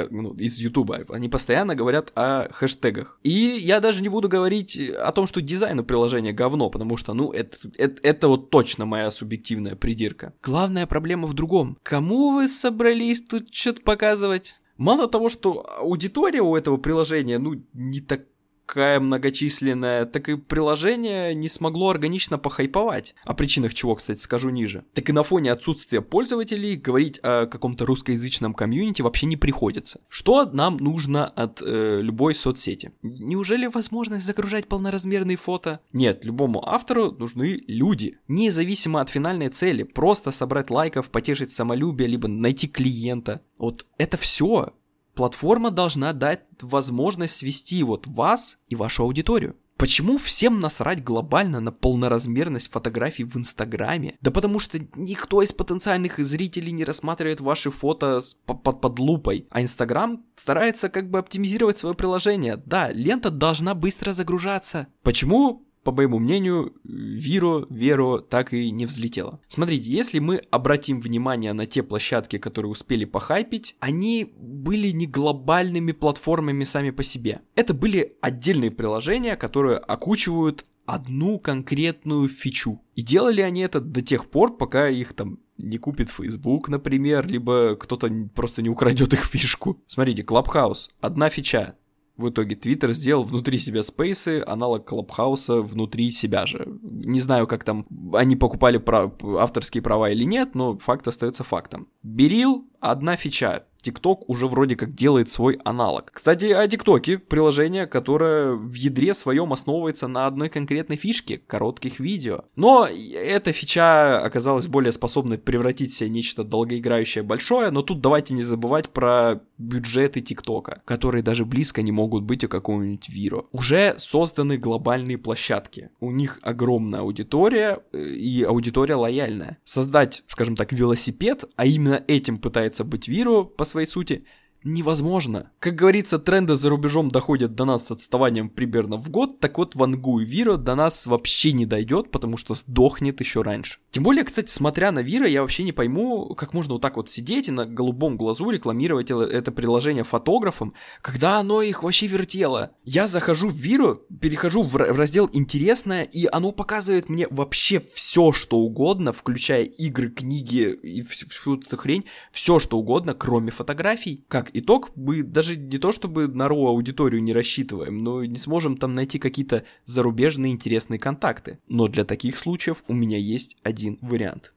ну, 0.10 0.34
из 0.34 0.58
Ютуба. 0.58 1.06
Они 1.10 1.30
постоянно 1.30 1.76
говорят 1.76 2.12
о 2.16 2.50
хэштегах. 2.52 3.20
И 3.24 3.32
я 3.32 3.80
даже 3.80 4.02
не 4.02 4.10
буду 4.10 4.28
говорить 4.28 4.78
о 4.78 5.12
том, 5.12 5.28
что 5.28 5.42
дизайн 5.42 5.80
у 5.80 5.84
приложения 5.84 6.34
говно, 6.34 6.70
потому 6.70 6.98
что, 6.98 7.14
ну, 7.14 7.32
это, 7.32 7.58
это, 7.78 8.00
это 8.02 8.28
вот 8.28 8.50
точно 8.50 8.86
моя 8.86 9.12
субъективная 9.12 9.76
придирка. 9.76 10.34
Главная 10.42 10.88
проблема 10.88 11.28
в 11.28 11.34
другом. 11.34 11.78
Кому 11.84 12.32
вы 12.32 12.48
собрались 12.48 13.22
тут 13.22 13.54
что-то 13.54 13.82
показывать? 13.82 14.56
Мало 14.78 15.10
того, 15.10 15.28
что 15.28 15.66
аудитория 15.78 16.42
у 16.42 16.56
этого 16.56 16.78
приложения, 16.78 17.38
ну, 17.38 17.62
не 17.74 18.00
так 18.00 18.22
такая 18.70 19.00
многочисленная, 19.00 20.06
так 20.06 20.30
и 20.30 20.38
приложение 20.38 21.34
не 21.34 21.50
смогло 21.50 21.90
органично 21.90 22.38
похайповать. 22.38 23.16
О 23.24 23.34
причинах 23.34 23.74
чего, 23.74 23.96
кстати, 23.96 24.20
скажу 24.20 24.50
ниже. 24.50 24.86
Так 24.94 25.10
и 25.10 25.14
на 25.14 25.24
фоне 25.24 25.52
отсутствия 25.52 26.02
пользователей 26.02 26.76
говорить 26.76 27.20
о 27.24 27.48
каком-то 27.48 27.86
русскоязычном 27.86 28.54
комьюнити 28.54 29.02
вообще 29.02 29.26
не 29.26 29.38
приходится. 29.38 30.02
Что 30.08 30.46
нам 30.46 30.78
нужно 30.78 31.26
от 31.26 31.64
э, 31.66 32.00
любой 32.02 32.36
соцсети? 32.36 32.92
Неужели 33.02 33.66
возможность 33.66 34.26
загружать 34.26 34.68
полноразмерные 34.68 35.38
фото? 35.38 35.80
Нет, 35.92 36.24
любому 36.24 36.68
автору 36.68 37.12
нужны 37.12 37.64
люди. 37.68 38.20
Независимо 38.28 39.02
от 39.02 39.10
финальной 39.10 39.50
цели, 39.50 39.82
просто 39.82 40.30
собрать 40.30 40.70
лайков, 40.70 41.10
потешить 41.10 41.52
самолюбие, 41.52 42.08
либо 42.08 42.28
найти 42.28 42.68
клиента. 42.68 43.42
Вот 43.58 43.88
это 43.98 44.18
все 44.18 44.74
платформа 45.20 45.70
должна 45.70 46.14
дать 46.14 46.44
возможность 46.62 47.36
свести 47.36 47.84
вот 47.84 48.08
вас 48.08 48.58
и 48.70 48.76
вашу 48.78 49.04
аудиторию. 49.04 49.58
Почему 49.76 50.18
всем 50.18 50.62
насрать 50.62 51.04
глобально 51.04 51.60
на 51.60 51.74
полноразмерность 51.74 52.72
фотографий 52.72 53.26
в 53.26 53.36
Инстаграме? 53.36 54.16
Да 54.22 54.32
потому 54.32 54.62
что 54.62 54.80
никто 54.96 55.42
из 55.42 55.52
потенциальных 55.52 56.20
зрителей 56.20 56.72
не 56.72 56.86
рассматривает 56.86 57.42
ваши 57.42 57.70
фото 57.70 58.22
под, 58.46 58.64
под, 58.64 58.80
под 58.80 59.00
лупой, 59.00 59.46
а 59.50 59.62
Инстаграм 59.62 60.24
старается 60.38 60.88
как 60.88 61.10
бы 61.10 61.20
оптимизировать 61.20 61.78
свое 61.78 61.96
приложение. 61.96 62.56
Да, 62.56 62.90
лента 62.90 63.30
должна 63.30 63.76
быстро 63.76 64.14
загружаться. 64.14 64.88
Почему 65.04 65.66
по 65.84 65.92
моему 65.92 66.20
мнению, 66.20 66.74
Виро, 66.84 67.66
Веро 67.70 68.20
так 68.20 68.54
и 68.54 68.70
не 68.72 68.86
взлетела. 68.86 69.40
Смотрите, 69.48 69.90
если 69.90 70.20
мы 70.20 70.42
обратим 70.52 71.02
внимание 71.02 71.54
на 71.54 71.66
те 71.66 71.84
площадки, 71.84 72.38
которые 72.38 72.72
успели 72.72 73.06
похайпить, 73.06 73.76
они 73.80 74.34
были 74.38 74.90
не 74.90 75.08
глобальными 75.08 75.92
платформами 75.92 76.64
сами 76.64 76.92
по 76.92 77.04
себе. 77.04 77.42
Это 77.56 77.74
были 77.74 78.18
отдельные 78.22 78.72
приложения, 78.72 79.36
которые 79.36 79.78
окучивают 79.78 80.66
одну 80.86 81.40
конкретную 81.40 82.28
фичу. 82.28 82.82
И 82.96 83.02
делали 83.02 83.42
они 83.42 83.62
это 83.62 83.80
до 83.80 84.02
тех 84.02 84.30
пор, 84.30 84.58
пока 84.58 84.90
их 84.90 85.14
там 85.14 85.40
не 85.58 85.78
купит 85.78 86.10
Facebook, 86.10 86.70
например, 86.70 87.28
либо 87.28 87.76
кто-то 87.76 88.10
просто 88.34 88.62
не 88.62 88.70
украдет 88.70 89.14
их 89.14 89.26
фишку. 89.26 89.82
Смотрите, 89.88 90.24
Clubhouse, 90.24 90.90
одна 91.02 91.30
фича, 91.30 91.76
в 92.20 92.30
итоге 92.30 92.56
Twitter 92.56 92.92
сделал 92.92 93.24
внутри 93.24 93.58
себя 93.58 93.82
спейсы, 93.82 94.44
аналог 94.46 94.86
Клабхауса 94.86 95.62
внутри 95.62 96.12
себя 96.12 96.46
же. 96.46 96.68
Не 96.84 97.22
знаю, 97.22 97.48
как 97.48 97.64
там 97.64 97.86
они 98.14 98.36
покупали 98.36 98.78
прав... 98.78 99.14
авторские 99.24 99.82
права 99.82 100.10
или 100.10 100.26
нет, 100.26 100.54
но 100.54 100.78
факт 100.78 101.08
остается 101.08 101.44
фактом. 101.44 101.88
Берил 102.04 102.66
одна 102.80 103.16
фича. 103.16 103.64
TikTok 103.84 104.26
уже 104.28 104.48
вроде 104.48 104.76
как 104.76 104.94
делает 104.94 105.30
свой 105.30 105.60
аналог. 105.64 106.12
Кстати, 106.14 106.46
о 106.46 106.68
ТикТоке, 106.68 107.18
приложение, 107.18 107.88
которое 107.88 108.54
в 108.54 108.74
ядре 108.74 109.14
своем 109.14 109.54
основывается 109.54 110.08
на 110.08 110.28
одной 110.28 110.50
конкретной 110.50 110.98
фишке— 110.98 111.38
коротких 111.48 112.00
видео. 112.00 112.44
Но 112.56 112.88
эта 112.88 113.54
фича 113.54 114.22
оказалась 114.22 114.68
более 114.68 114.92
способной 114.92 115.38
превратить 115.38 115.94
в 115.94 115.96
себя 115.96 116.10
нечто 116.10 116.44
долгоиграющее 116.44 117.24
большое, 117.24 117.72
но 117.72 117.82
тут 117.82 118.02
давайте 118.02 118.34
не 118.34 118.42
забывать 118.42 118.90
про 118.90 119.42
бюджеты 119.58 120.22
ТикТока, 120.22 120.82
которые 120.86 121.24
даже 121.24 121.46
близко 121.46 121.82
не 121.82 121.92
могут 121.92 122.24
быть 122.24 122.44
у 122.44 122.50
какого-нибудь 122.50 123.10
Виро. 123.10 123.46
Уже 123.52 123.96
созданы 123.98 124.58
глобальные 124.58 125.18
площадки. 125.18 125.90
У 126.00 126.12
них 126.12 126.40
огромная 126.42 127.02
аудитория 127.02 127.80
э, 127.92 128.02
и 128.02 128.44
аудитория 128.44 128.96
лояльная. 128.96 129.58
Создать, 129.64 130.24
скажем 130.28 130.56
так, 130.56 130.72
велосипед, 130.72 131.46
а 131.56 131.66
именно 131.66 132.04
этим 132.08 132.38
пытается 132.38 132.69
быть 132.84 133.08
Виро 133.08 133.44
по 133.44 133.66
своей 133.66 133.88
сути, 133.88 134.26
невозможно. 134.64 135.52
Как 135.60 135.76
говорится, 135.76 136.20
тренды 136.20 136.56
за 136.56 136.70
рубежом 136.70 137.10
доходят 137.10 137.56
до 137.56 137.66
нас 137.66 137.88
с 137.88 137.92
отставанием 137.92 138.50
примерно 138.50 138.98
в 138.98 139.10
год, 139.10 139.40
так 139.40 139.58
вот 139.58 139.76
Вангу 139.76 140.20
и 140.20 140.26
Виро 140.26 140.58
до 140.58 140.76
нас 140.76 141.06
вообще 141.06 141.52
не 141.52 141.66
дойдет, 141.66 142.12
потому 142.12 142.38
что 142.38 142.54
сдохнет 142.54 143.20
еще 143.20 143.42
раньше. 143.42 143.80
Тем 143.92 144.04
более, 144.04 144.24
кстати, 144.24 144.52
смотря 144.52 144.92
на 144.92 145.00
Виро, 145.00 145.28
я 145.28 145.42
вообще 145.42 145.64
не 145.64 145.72
пойму, 145.72 146.36
как 146.36 146.54
можно 146.54 146.74
вот 146.74 146.82
так 146.82 146.98
вот 146.98 147.10
сидеть 147.10 147.48
и 147.48 147.52
на 147.52 147.66
голубом 147.66 148.18
глазу 148.18 148.50
рекламировать 148.50 149.12
это 149.12 149.52
приложение 149.52 150.04
фотографам, 150.04 150.74
когда 151.02 151.40
оно 151.40 151.62
их 151.62 151.84
вообще 151.84 152.08
вертело. 152.08 152.72
Я 152.84 153.08
захожу 153.08 153.50
в 153.50 153.56
Виро, 153.56 154.00
перехожу 154.22 154.62
в 154.62 154.76
раздел 154.76 155.30
«Интересное», 155.34 156.04
и 156.04 156.28
оно 156.32 156.52
показывает 156.52 157.10
мне 157.10 157.28
вообще 157.30 157.84
все, 157.94 158.32
что 158.32 158.58
угодно, 158.58 159.14
включая 159.14 159.64
игры, 159.64 160.10
книги 160.10 160.72
и 160.72 161.02
всю, 161.04 161.28
всю 161.30 161.58
эту 161.58 161.78
хрень, 161.78 162.06
все, 162.32 162.60
что 162.60 162.78
угодно, 162.78 163.14
кроме 163.14 163.52
фотографий. 163.52 164.24
Как 164.28 164.49
итог, 164.54 164.92
мы 164.96 165.24
даже 165.24 165.58
не 165.58 165.78
то 165.78 165.92
чтобы 165.92 166.28
на 166.28 166.48
РО 166.48 166.68
аудиторию 166.68 167.22
не 167.22 167.34
рассчитываем, 167.34 168.04
но 168.04 168.24
не 168.24 168.38
сможем 168.38 168.78
там 168.78 168.94
найти 168.94 169.20
какие-то 169.20 169.64
зарубежные 169.86 170.52
интересные 170.52 171.00
контакты. 171.00 171.60
Но 171.68 171.88
для 171.88 172.06
таких 172.06 172.38
случаев 172.38 172.84
у 172.88 172.94
меня 172.94 173.18
есть 173.18 173.58
один 173.64 173.98
вариант. 174.02 174.54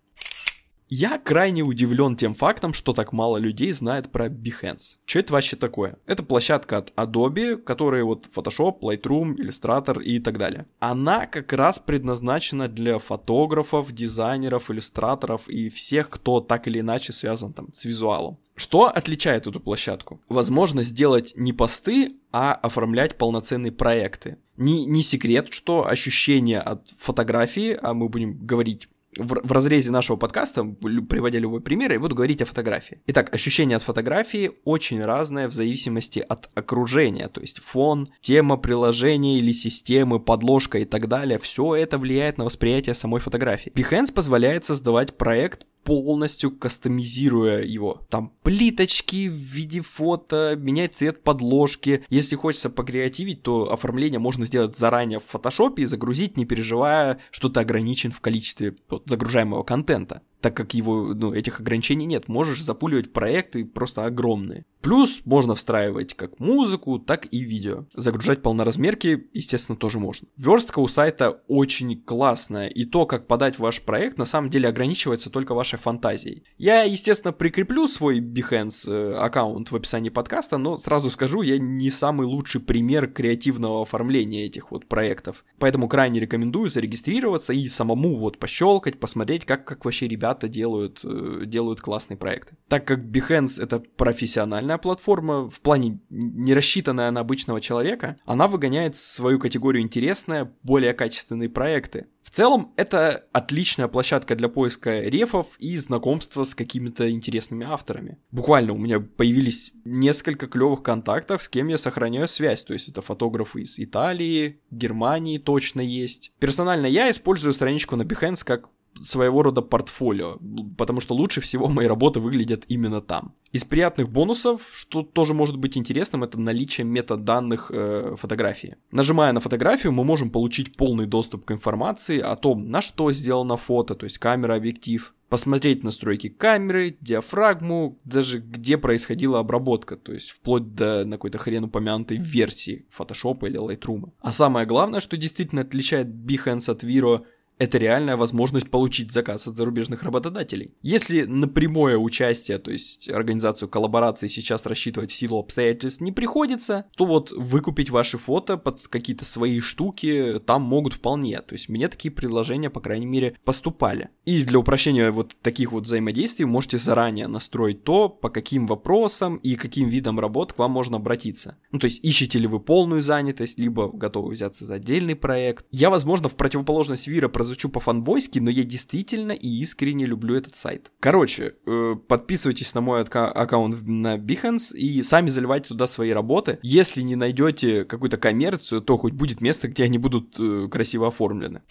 Я 0.94 1.16
крайне 1.16 1.62
удивлен 1.62 2.16
тем 2.16 2.34
фактом, 2.34 2.74
что 2.74 2.92
так 2.92 3.14
мало 3.14 3.38
людей 3.38 3.72
знает 3.72 4.12
про 4.12 4.26
Behance. 4.26 4.98
Что 5.06 5.20
это 5.20 5.32
вообще 5.32 5.56
такое? 5.56 5.96
Это 6.04 6.22
площадка 6.22 6.76
от 6.76 6.92
Adobe, 6.96 7.56
которая 7.56 8.04
вот 8.04 8.26
Photoshop, 8.36 8.80
Lightroom, 8.80 9.36
Illustrator 9.36 10.02
и 10.02 10.18
так 10.18 10.36
далее. 10.36 10.66
Она 10.80 11.24
как 11.24 11.50
раз 11.54 11.78
предназначена 11.78 12.68
для 12.68 12.98
фотографов, 12.98 13.90
дизайнеров, 13.90 14.70
иллюстраторов 14.70 15.48
и 15.48 15.70
всех, 15.70 16.10
кто 16.10 16.40
так 16.40 16.68
или 16.68 16.80
иначе 16.80 17.14
связан 17.14 17.54
там 17.54 17.72
с 17.72 17.86
визуалом. 17.86 18.38
Что 18.54 18.88
отличает 18.88 19.46
эту 19.46 19.60
площадку? 19.60 20.20
Возможность 20.28 20.90
сделать 20.90 21.32
не 21.36 21.54
посты, 21.54 22.16
а 22.32 22.52
оформлять 22.52 23.16
полноценные 23.16 23.72
проекты. 23.72 24.36
Не, 24.58 24.84
не 24.84 25.02
секрет, 25.02 25.48
что 25.54 25.88
ощущение 25.88 26.60
от 26.60 26.86
фотографии, 26.98 27.78
а 27.80 27.94
мы 27.94 28.10
будем 28.10 28.44
говорить 28.46 28.88
в, 29.16 29.46
в 29.46 29.52
разрезе 29.52 29.90
нашего 29.90 30.16
подкаста, 30.16 30.64
приводя 30.64 31.38
любой 31.38 31.60
пример, 31.60 31.92
я 31.92 32.00
буду 32.00 32.14
говорить 32.14 32.42
о 32.42 32.46
фотографии. 32.46 33.00
Итак, 33.06 33.34
ощущение 33.34 33.76
от 33.76 33.82
фотографии 33.82 34.52
очень 34.64 35.02
разное 35.02 35.48
в 35.48 35.52
зависимости 35.52 36.24
от 36.26 36.50
окружения, 36.54 37.28
то 37.28 37.40
есть 37.40 37.60
фон, 37.60 38.08
тема 38.20 38.56
приложения 38.56 39.38
или 39.38 39.52
системы, 39.52 40.20
подложка 40.20 40.78
и 40.78 40.84
так 40.84 41.08
далее. 41.08 41.38
Все 41.38 41.74
это 41.74 41.98
влияет 41.98 42.38
на 42.38 42.44
восприятие 42.44 42.94
самой 42.94 43.20
фотографии. 43.20 43.72
Behance 43.72 44.12
позволяет 44.12 44.64
создавать 44.64 45.16
проект 45.16 45.66
полностью 45.84 46.50
кастомизируя 46.50 47.62
его. 47.62 48.02
Там 48.08 48.32
плиточки 48.42 49.28
в 49.28 49.32
виде 49.32 49.80
фото, 49.80 50.54
менять 50.58 50.94
цвет 50.94 51.22
подложки. 51.22 52.04
Если 52.08 52.36
хочется 52.36 52.70
покреативить, 52.70 53.42
то 53.42 53.72
оформление 53.72 54.18
можно 54.18 54.46
сделать 54.46 54.76
заранее 54.76 55.20
в 55.20 55.24
фотошопе 55.24 55.82
и 55.82 55.86
загрузить, 55.86 56.36
не 56.36 56.44
переживая, 56.44 57.18
что 57.30 57.48
ты 57.48 57.60
ограничен 57.60 58.12
в 58.12 58.20
количестве 58.20 58.76
загружаемого 59.06 59.62
контента 59.62 60.22
так 60.42 60.54
как 60.56 60.74
его, 60.74 61.14
ну, 61.14 61.32
этих 61.32 61.60
ограничений 61.60 62.04
нет. 62.04 62.28
Можешь 62.28 62.62
запуливать 62.62 63.12
проекты 63.12 63.64
просто 63.64 64.04
огромные. 64.04 64.66
Плюс 64.82 65.20
можно 65.24 65.54
встраивать 65.54 66.14
как 66.14 66.40
музыку, 66.40 66.98
так 66.98 67.28
и 67.30 67.38
видео. 67.44 67.86
Загружать 67.94 68.42
полноразмерки, 68.42 69.28
естественно, 69.32 69.76
тоже 69.76 70.00
можно. 70.00 70.26
Верстка 70.36 70.80
у 70.80 70.88
сайта 70.88 71.40
очень 71.46 72.02
классная, 72.02 72.66
и 72.66 72.84
то, 72.84 73.06
как 73.06 73.28
подать 73.28 73.60
ваш 73.60 73.82
проект, 73.82 74.18
на 74.18 74.24
самом 74.24 74.50
деле 74.50 74.68
ограничивается 74.68 75.30
только 75.30 75.54
вашей 75.54 75.78
фантазией. 75.78 76.42
Я, 76.58 76.82
естественно, 76.82 77.32
прикреплю 77.32 77.86
свой 77.86 78.18
Behance 78.18 78.90
э, 78.90 79.14
аккаунт 79.14 79.70
в 79.70 79.76
описании 79.76 80.10
подкаста, 80.10 80.58
но 80.58 80.76
сразу 80.78 81.10
скажу, 81.10 81.42
я 81.42 81.58
не 81.58 81.90
самый 81.90 82.26
лучший 82.26 82.60
пример 82.60 83.06
креативного 83.06 83.82
оформления 83.82 84.46
этих 84.46 84.72
вот 84.72 84.86
проектов. 84.86 85.44
Поэтому 85.60 85.86
крайне 85.86 86.18
рекомендую 86.18 86.70
зарегистрироваться 86.70 87.52
и 87.52 87.68
самому 87.68 88.16
вот 88.16 88.38
пощелкать, 88.38 88.98
посмотреть, 88.98 89.44
как, 89.44 89.64
как 89.64 89.84
вообще 89.84 90.08
ребята 90.08 90.31
делают, 90.48 91.00
э, 91.04 91.42
делают 91.46 91.80
классные 91.80 92.16
проекты. 92.16 92.56
Так 92.68 92.84
как 92.84 93.00
Behance 93.00 93.62
это 93.62 93.80
профессиональная 93.96 94.78
платформа, 94.78 95.50
в 95.50 95.60
плане 95.60 96.00
не 96.10 96.54
рассчитанная 96.54 97.10
на 97.10 97.20
обычного 97.20 97.60
человека, 97.60 98.18
она 98.24 98.48
выгоняет 98.48 98.96
свою 98.96 99.38
категорию 99.38 99.82
интересные, 99.82 100.52
более 100.62 100.94
качественные 100.94 101.48
проекты. 101.48 102.06
В 102.22 102.30
целом, 102.30 102.72
это 102.76 103.26
отличная 103.32 103.88
площадка 103.88 104.34
для 104.34 104.48
поиска 104.48 105.00
рефов 105.00 105.48
и 105.58 105.76
знакомства 105.76 106.44
с 106.44 106.54
какими-то 106.54 107.10
интересными 107.10 107.66
авторами. 107.66 108.18
Буквально 108.30 108.72
у 108.72 108.78
меня 108.78 109.00
появились 109.00 109.72
несколько 109.84 110.46
клевых 110.46 110.82
контактов, 110.82 111.42
с 111.42 111.48
кем 111.48 111.68
я 111.68 111.76
сохраняю 111.76 112.28
связь. 112.28 112.62
То 112.62 112.72
есть 112.72 112.88
это 112.88 113.02
фотографы 113.02 113.62
из 113.62 113.78
Италии, 113.78 114.60
Германии 114.70 115.38
точно 115.38 115.80
есть. 115.80 116.32
Персонально 116.38 116.86
я 116.86 117.10
использую 117.10 117.52
страничку 117.52 117.96
на 117.96 118.02
Behance 118.02 118.44
как 118.44 118.70
своего 119.02 119.42
рода 119.42 119.62
портфолио, 119.62 120.38
потому 120.76 121.00
что 121.00 121.14
лучше 121.14 121.40
всего 121.40 121.68
мои 121.68 121.86
работы 121.86 122.20
выглядят 122.20 122.64
именно 122.68 123.00
там. 123.00 123.34
Из 123.52 123.64
приятных 123.64 124.08
бонусов, 124.08 124.70
что 124.72 125.02
тоже 125.02 125.34
может 125.34 125.56
быть 125.56 125.76
интересным, 125.76 126.24
это 126.24 126.40
наличие 126.40 126.84
метаданных 126.84 127.70
э, 127.72 128.16
фотографии. 128.16 128.76
Нажимая 128.90 129.32
на 129.32 129.40
фотографию, 129.40 129.92
мы 129.92 130.04
можем 130.04 130.30
получить 130.30 130.76
полный 130.76 131.06
доступ 131.06 131.44
к 131.44 131.52
информации 131.52 132.20
о 132.20 132.36
том, 132.36 132.70
на 132.70 132.80
что 132.80 133.12
сделано 133.12 133.56
фото, 133.56 133.94
то 133.94 134.04
есть 134.04 134.18
камера, 134.18 134.54
объектив, 134.54 135.14
посмотреть 135.32 135.82
настройки 135.82 136.28
камеры, 136.28 136.94
диафрагму, 137.00 137.98
даже 138.04 138.38
где 138.38 138.76
происходила 138.76 139.38
обработка, 139.38 139.96
то 139.96 140.12
есть 140.12 140.30
вплоть 140.30 140.74
до 140.74 141.06
на 141.06 141.12
какой-то 141.12 141.38
хрен 141.38 141.64
упомянутой 141.64 142.18
версии 142.18 142.84
Photoshop 142.94 143.46
или 143.46 143.58
Lightroom. 143.58 144.12
А 144.20 144.30
самое 144.30 144.66
главное, 144.66 145.00
что 145.00 145.16
действительно 145.16 145.62
отличает 145.62 146.08
Behance 146.08 146.70
от 146.70 146.84
Viro, 146.84 147.24
это 147.62 147.78
реальная 147.78 148.16
возможность 148.16 148.68
получить 148.70 149.12
заказ 149.12 149.46
от 149.46 149.56
зарубежных 149.56 150.02
работодателей. 150.02 150.74
Если 150.82 151.22
на 151.22 151.46
прямое 151.46 151.96
участие, 151.96 152.58
то 152.58 152.72
есть 152.72 153.08
организацию 153.08 153.68
коллаборации 153.68 154.26
сейчас 154.26 154.66
рассчитывать 154.66 155.12
в 155.12 155.14
силу 155.14 155.38
обстоятельств 155.38 156.00
не 156.00 156.10
приходится, 156.10 156.86
то 156.96 157.04
вот 157.04 157.30
выкупить 157.30 157.90
ваши 157.90 158.18
фото 158.18 158.56
под 158.56 158.84
какие-то 158.88 159.24
свои 159.24 159.60
штуки 159.60 160.40
там 160.44 160.62
могут 160.62 160.94
вполне. 160.94 161.40
То 161.40 161.54
есть 161.54 161.68
мне 161.68 161.88
такие 161.88 162.10
предложения, 162.10 162.68
по 162.68 162.80
крайней 162.80 163.06
мере, 163.06 163.36
поступали. 163.44 164.10
И 164.24 164.42
для 164.42 164.58
упрощения 164.58 165.12
вот 165.12 165.36
таких 165.40 165.70
вот 165.70 165.84
взаимодействий 165.84 166.46
можете 166.46 166.78
заранее 166.78 167.28
настроить 167.28 167.84
то, 167.84 168.08
по 168.08 168.28
каким 168.28 168.66
вопросам 168.66 169.36
и 169.36 169.54
каким 169.54 169.88
видам 169.88 170.18
работ 170.18 170.52
к 170.52 170.58
вам 170.58 170.72
можно 170.72 170.96
обратиться. 170.96 171.58
Ну, 171.70 171.78
то 171.78 171.84
есть 171.84 172.04
ищете 172.04 172.40
ли 172.40 172.48
вы 172.48 172.58
полную 172.58 173.02
занятость, 173.02 173.60
либо 173.60 173.88
готовы 173.88 174.32
взяться 174.32 174.64
за 174.64 174.74
отдельный 174.74 175.14
проект. 175.14 175.64
Я, 175.70 175.90
возможно, 175.90 176.28
в 176.28 176.34
противоположность 176.34 177.06
Вира 177.06 177.28
прозвучу 177.28 177.51
по-фанбойски, 177.68 178.38
но 178.38 178.50
я 178.50 178.64
действительно 178.64 179.32
и 179.32 179.48
искренне 179.48 180.06
люблю 180.06 180.34
этот 180.34 180.56
сайт. 180.56 180.90
Короче, 181.00 181.54
э, 181.66 181.96
подписывайтесь 182.08 182.74
на 182.74 182.80
мой 182.80 183.02
аккаунт 183.02 183.86
на 183.86 184.16
Behance 184.16 184.76
и 184.76 185.02
сами 185.02 185.28
заливайте 185.28 185.68
туда 185.68 185.86
свои 185.86 186.10
работы. 186.10 186.58
Если 186.62 187.02
не 187.02 187.16
найдете 187.16 187.84
какую-то 187.84 188.16
коммерцию, 188.16 188.80
то 188.82 188.98
хоть 188.98 189.12
будет 189.12 189.40
место, 189.40 189.68
где 189.68 189.84
они 189.84 189.98
будут 189.98 190.36
э, 190.38 190.68
красиво 190.70 191.08
оформлены 191.08 191.62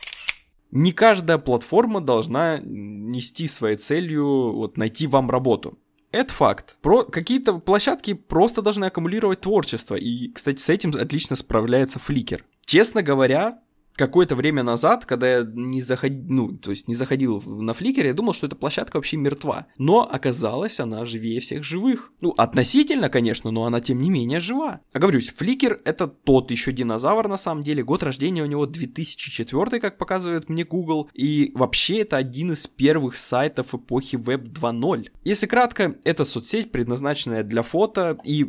не 0.71 0.93
каждая 0.93 1.37
платформа 1.37 2.01
должна 2.01 2.59
нести 2.63 3.47
своей 3.47 3.77
целью 3.77 4.53
вот 4.53 4.77
найти 4.77 5.05
вам 5.05 5.29
работу. 5.29 5.77
Это 6.11 6.33
факт. 6.33 6.77
Про 6.81 7.03
какие-то 7.03 7.59
площадки 7.59 8.13
просто 8.13 8.61
должны 8.61 8.85
аккумулировать 8.85 9.41
творчество. 9.41 9.95
И, 9.95 10.29
кстати, 10.31 10.59
с 10.59 10.69
этим 10.69 10.91
отлично 10.91 11.35
справляется 11.35 11.99
Flickr. 12.05 12.41
Честно 12.65 13.01
говоря, 13.01 13.59
какое-то 13.95 14.35
время 14.35 14.63
назад, 14.63 15.05
когда 15.05 15.37
я 15.37 15.47
не 15.53 15.81
заходил, 15.81 16.23
ну, 16.27 16.57
то 16.57 16.71
есть 16.71 16.87
не 16.87 16.95
заходил 16.95 17.41
на 17.45 17.71
Flickr, 17.71 18.05
я 18.05 18.13
думал, 18.13 18.33
что 18.33 18.47
эта 18.47 18.55
площадка 18.55 18.97
вообще 18.97 19.17
мертва. 19.17 19.67
Но 19.77 20.09
оказалось, 20.11 20.79
она 20.79 21.05
живее 21.05 21.39
всех 21.39 21.63
живых. 21.63 22.11
Ну, 22.21 22.33
относительно, 22.37 23.09
конечно, 23.09 23.51
но 23.51 23.65
она 23.65 23.79
тем 23.81 24.01
не 24.01 24.09
менее 24.09 24.39
жива. 24.39 24.81
А 24.93 24.99
говорюсь, 24.99 25.33
Flickr 25.37 25.79
это 25.85 26.07
тот 26.07 26.51
еще 26.51 26.71
динозавр 26.71 27.27
на 27.27 27.37
самом 27.37 27.63
деле. 27.63 27.83
Год 27.83 28.03
рождения 28.03 28.43
у 28.43 28.47
него 28.47 28.65
2004, 28.65 29.79
как 29.79 29.97
показывает 29.97 30.49
мне 30.49 30.63
Google. 30.63 31.09
И 31.13 31.51
вообще 31.53 31.99
это 31.99 32.17
один 32.17 32.53
из 32.53 32.67
первых 32.67 33.17
сайтов 33.17 33.73
эпохи 33.75 34.15
Web 34.15 34.51
2.0. 34.51 35.09
Если 35.23 35.47
кратко, 35.47 35.95
это 36.03 36.25
соцсеть, 36.25 36.71
предназначенная 36.71 37.43
для 37.43 37.61
фото. 37.61 38.17
И 38.23 38.45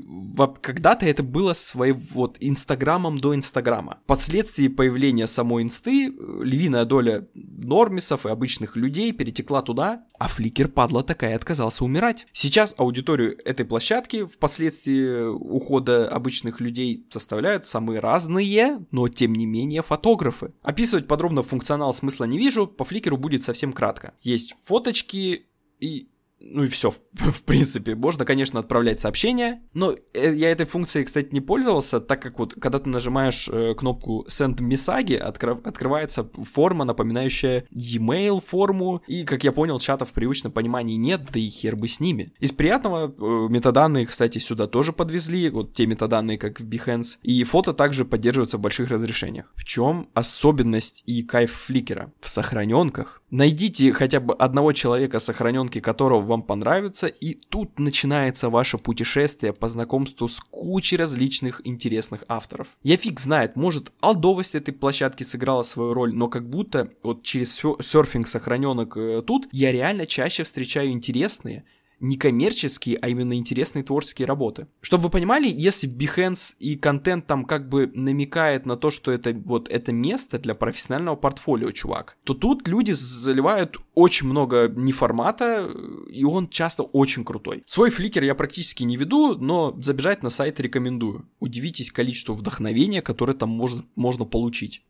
когда-то 0.61 1.07
это 1.07 1.23
было 1.23 1.53
своим 1.53 2.01
вот 2.13 2.37
инстаграмом 2.41 3.19
до 3.19 3.35
инстаграма. 3.35 3.99
Впоследствии 4.05 4.69
появления 4.69 5.27
самой 5.33 5.63
инсты 5.63 6.09
э, 6.09 6.11
львиная 6.43 6.85
доля 6.85 7.27
нормисов 7.35 8.27
и 8.27 8.29
обычных 8.29 8.77
людей 8.77 9.13
перетекла 9.13 9.63
туда, 9.63 10.05
а 10.19 10.29
Фликер, 10.29 10.69
падла 10.69 11.03
такая, 11.03 11.37
отказался 11.37 11.85
умирать. 11.85 12.27
Сейчас 12.33 12.75
аудиторию 12.77 13.37
этой 13.45 13.67
площадки 13.67 14.25
впоследствии 14.25 15.25
ухода 15.25 16.09
обычных 16.09 16.61
людей 16.61 17.07
составляют 17.11 17.67
самые 17.67 18.01
разные, 18.01 18.85
но 18.91 19.09
тем 19.09 19.35
не 19.35 19.47
менее 19.47 19.83
фотографы. 19.83 20.53
Описывать 20.63 21.09
подробно 21.09 21.43
функционал 21.43 21.93
смысла 21.93 22.25
не 22.25 22.39
вижу, 22.39 22.67
по 22.67 22.85
Фликеру 22.85 23.17
будет 23.17 23.45
совсем 23.45 23.73
кратко. 23.73 24.15
Есть 24.23 24.55
фоточки 24.65 25.47
и 25.81 26.09
ну 26.45 26.65
и 26.65 26.69
все, 26.69 26.91
в, 26.91 27.01
в 27.13 27.43
принципе. 27.43 27.95
Можно, 27.95 28.25
конечно, 28.25 28.61
отправлять 28.61 29.01
сообщения, 29.01 29.63
но 29.75 29.95
э, 30.13 30.35
я 30.35 30.51
этой 30.51 30.67
функцией, 30.67 31.05
кстати, 31.05 31.29
не 31.33 31.41
пользовался, 31.41 32.01
так 32.01 32.23
как 32.23 32.39
вот, 32.39 32.55
когда 32.55 32.79
ты 32.79 32.89
нажимаешь 32.89 33.49
э, 33.51 33.75
кнопку 33.75 34.27
Send 34.29 34.57
Message, 34.57 35.17
откры, 35.17 35.53
открывается 35.65 36.29
форма, 36.53 36.85
напоминающая 36.85 37.65
e-mail 37.71 38.43
форму, 38.45 39.03
и, 39.07 39.25
как 39.25 39.45
я 39.45 39.53
понял, 39.53 39.79
чатов 39.79 40.11
в 40.11 40.13
привычном 40.13 40.53
понимании 40.53 40.97
нет, 40.97 41.23
да 41.33 41.39
и 41.39 41.49
хер 41.49 41.77
бы 41.77 41.89
с 41.89 42.01
ними. 42.01 42.33
Из 42.41 42.53
приятного 42.53 43.07
э, 43.07 43.49
метаданные, 43.49 44.07
кстати, 44.07 44.39
сюда 44.39 44.67
тоже 44.67 44.93
подвезли, 44.93 45.51
вот 45.51 45.75
те 45.75 45.87
метаданные, 45.87 46.39
как 46.39 46.61
в 46.61 46.69
Behance, 46.69 47.19
и 47.23 47.43
фото 47.45 47.73
также 47.73 48.05
поддерживаются 48.05 48.59
в 48.59 48.61
больших 48.61 48.91
разрешениях. 48.91 49.53
В 49.55 49.65
чем 49.65 50.09
особенность 50.15 51.03
и 51.07 51.23
кайф 51.23 51.53
фликера? 51.53 52.13
В 52.21 52.29
сохраненках 52.29 53.22
Найдите 53.33 53.95
хотя 53.95 54.21
бы 54.21 54.35
одного 54.35 54.75
человека, 54.75 55.19
сохраненки 55.19 55.81
которого 55.81 56.21
вам 56.21 56.43
понравится, 56.43 57.07
и 57.07 57.33
тут 57.33 57.79
начинается 57.79 58.51
ваше 58.51 58.77
путешествие 58.77 59.55
по 59.55 59.69
знакомству 59.69 60.29
с 60.29 60.39
кучей 60.39 60.99
различных 60.99 61.63
интересных 61.65 62.25
авторов. 62.29 62.69
Я 62.83 62.99
фиг 62.99 63.19
знает, 63.19 63.57
может 63.57 63.91
алдовость 64.01 64.55
этой 64.55 64.73
площадки 64.75 65.23
сыграла 65.23 65.63
свою 65.63 65.95
роль, 65.95 66.13
но 66.13 66.29
как 66.29 66.47
будто 66.47 66.91
вот 67.03 67.23
через 67.23 67.55
серфинг 67.55 68.29
сохраненок 68.29 68.99
э, 68.99 69.23
тут 69.27 69.49
я 69.51 69.73
реально 69.73 70.05
чаще 70.05 70.45
встречаю 70.45 70.91
интересные, 70.91 71.65
не 72.03 72.17
коммерческие, 72.17 72.99
а 73.01 73.09
именно 73.09 73.35
интересные 73.35 73.85
творческие 73.85 74.27
работы. 74.27 74.67
Чтобы 74.81 75.05
вы 75.05 75.11
понимали, 75.11 75.49
если 75.49 75.89
Behance 75.89 76.55
и 76.59 76.77
контент 76.77 77.27
там 77.27 77.45
как 77.45 77.69
бы 77.69 77.91
намекает 77.95 78.67
на 78.67 78.77
то, 78.77 78.91
что 78.91 79.13
это 79.13 79.33
вот 79.33 79.71
это 79.71 79.93
место 79.93 80.39
для 80.39 80.55
профессионального 80.55 81.17
портфолио, 81.17 81.71
чувак, 81.71 82.19
то 82.25 82.35
тут 82.35 82.67
люди 82.69 82.91
заливают 82.91 83.79
очень 83.95 84.27
много 84.27 84.69
неформата, 84.69 85.71
и 86.11 86.25
он 86.25 86.49
часто 86.49 86.83
очень 86.83 87.25
крутой. 87.25 87.63
Свой 87.67 87.91
фликер 87.91 88.25
я 88.25 88.35
практически 88.35 88.83
не 88.83 88.97
веду, 88.97 89.37
но 89.39 89.75
забежать 89.81 90.23
на 90.23 90.31
сайт 90.31 90.59
рекомендую. 90.61 91.29
Удивитесь 91.39 91.93
количеству 91.93 92.35
вдохновения, 92.35 93.01
которое 93.01 93.35
там 93.35 93.51
можно, 93.51 93.85
можно 93.95 94.25
получить. 94.25 94.83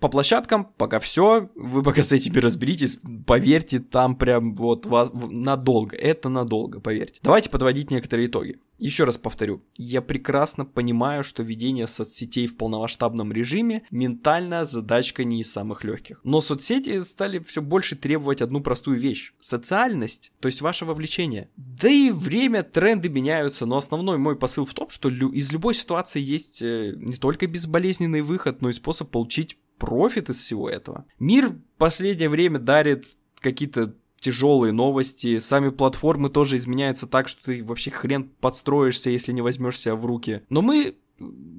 По 0.00 0.08
площадкам 0.08 0.64
пока 0.76 1.00
все, 1.00 1.50
вы 1.56 1.82
пока 1.82 2.02
с 2.02 2.12
этими 2.12 2.38
разберитесь, 2.38 3.00
поверьте, 3.26 3.80
там 3.80 4.14
прям 4.16 4.54
вот 4.54 4.86
вас 4.86 5.10
надолго, 5.12 5.96
это 5.96 6.28
надолго, 6.28 6.80
поверьте. 6.80 7.18
Давайте 7.22 7.50
подводить 7.50 7.90
некоторые 7.90 8.28
итоги. 8.28 8.58
Еще 8.78 9.02
раз 9.02 9.18
повторю, 9.18 9.64
я 9.76 10.00
прекрасно 10.00 10.64
понимаю, 10.64 11.24
что 11.24 11.42
ведение 11.42 11.88
соцсетей 11.88 12.46
в 12.46 12.56
полномасштабном 12.56 13.32
режиме 13.32 13.82
ментальная 13.90 14.66
задачка 14.66 15.24
не 15.24 15.40
из 15.40 15.50
самых 15.50 15.82
легких. 15.82 16.20
Но 16.22 16.40
соцсети 16.40 17.00
стали 17.00 17.40
все 17.40 17.60
больше 17.60 17.96
требовать 17.96 18.40
одну 18.40 18.60
простую 18.60 19.00
вещь. 19.00 19.32
Социальность, 19.40 20.30
то 20.38 20.46
есть 20.46 20.60
ваше 20.60 20.84
вовлечение. 20.84 21.50
Да 21.56 21.88
и 21.88 22.12
время, 22.12 22.62
тренды 22.62 23.08
меняются, 23.08 23.66
но 23.66 23.76
основной 23.76 24.16
мой 24.16 24.36
посыл 24.36 24.64
в 24.64 24.74
том, 24.74 24.88
что 24.90 25.08
из 25.08 25.50
любой 25.50 25.74
ситуации 25.74 26.20
есть 26.20 26.62
э, 26.62 26.94
не 26.96 27.16
только 27.16 27.48
безболезненный 27.48 28.22
выход, 28.22 28.62
но 28.62 28.70
и 28.70 28.72
способ 28.72 29.10
получить 29.10 29.58
профит 29.78 30.30
из 30.30 30.38
всего 30.38 30.68
этого. 30.68 31.04
Мир 31.18 31.48
в 31.48 31.58
последнее 31.78 32.28
время 32.28 32.58
дарит 32.58 33.16
какие-то 33.40 33.94
тяжелые 34.20 34.72
новости. 34.72 35.38
Сами 35.38 35.70
платформы 35.70 36.28
тоже 36.28 36.56
изменяются 36.56 37.06
так, 37.06 37.28
что 37.28 37.44
ты 37.44 37.64
вообще 37.64 37.90
хрен 37.90 38.24
подстроишься, 38.40 39.10
если 39.10 39.32
не 39.32 39.42
возьмешься 39.42 39.94
в 39.94 40.04
руки. 40.04 40.42
Но 40.50 40.62
мы 40.62 40.96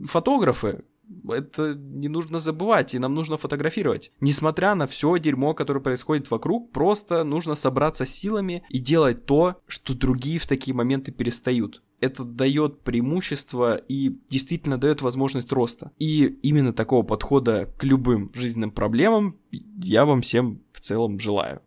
фотографы, 0.05 0.83
это 1.27 1.73
не 1.75 2.07
нужно 2.07 2.39
забывать, 2.39 2.93
и 2.93 2.99
нам 2.99 3.13
нужно 3.13 3.37
фотографировать. 3.37 4.11
Несмотря 4.19 4.75
на 4.75 4.87
все 4.87 5.17
дерьмо, 5.17 5.53
которое 5.53 5.79
происходит 5.79 6.29
вокруг, 6.29 6.71
просто 6.71 7.23
нужно 7.23 7.55
собраться 7.55 8.05
силами 8.05 8.63
и 8.69 8.79
делать 8.79 9.25
то, 9.25 9.61
что 9.67 9.95
другие 9.95 10.39
в 10.39 10.47
такие 10.47 10.75
моменты 10.75 11.11
перестают. 11.11 11.81
Это 12.01 12.23
дает 12.23 12.81
преимущество 12.81 13.75
и 13.75 14.17
действительно 14.29 14.77
дает 14.77 15.01
возможность 15.01 15.51
роста. 15.51 15.91
И 15.99 16.25
именно 16.43 16.73
такого 16.73 17.03
подхода 17.03 17.69
к 17.77 17.83
любым 17.83 18.31
жизненным 18.33 18.71
проблемам 18.71 19.37
я 19.51 20.05
вам 20.05 20.21
всем 20.21 20.61
в 20.71 20.79
целом 20.81 21.19
желаю. 21.19 21.61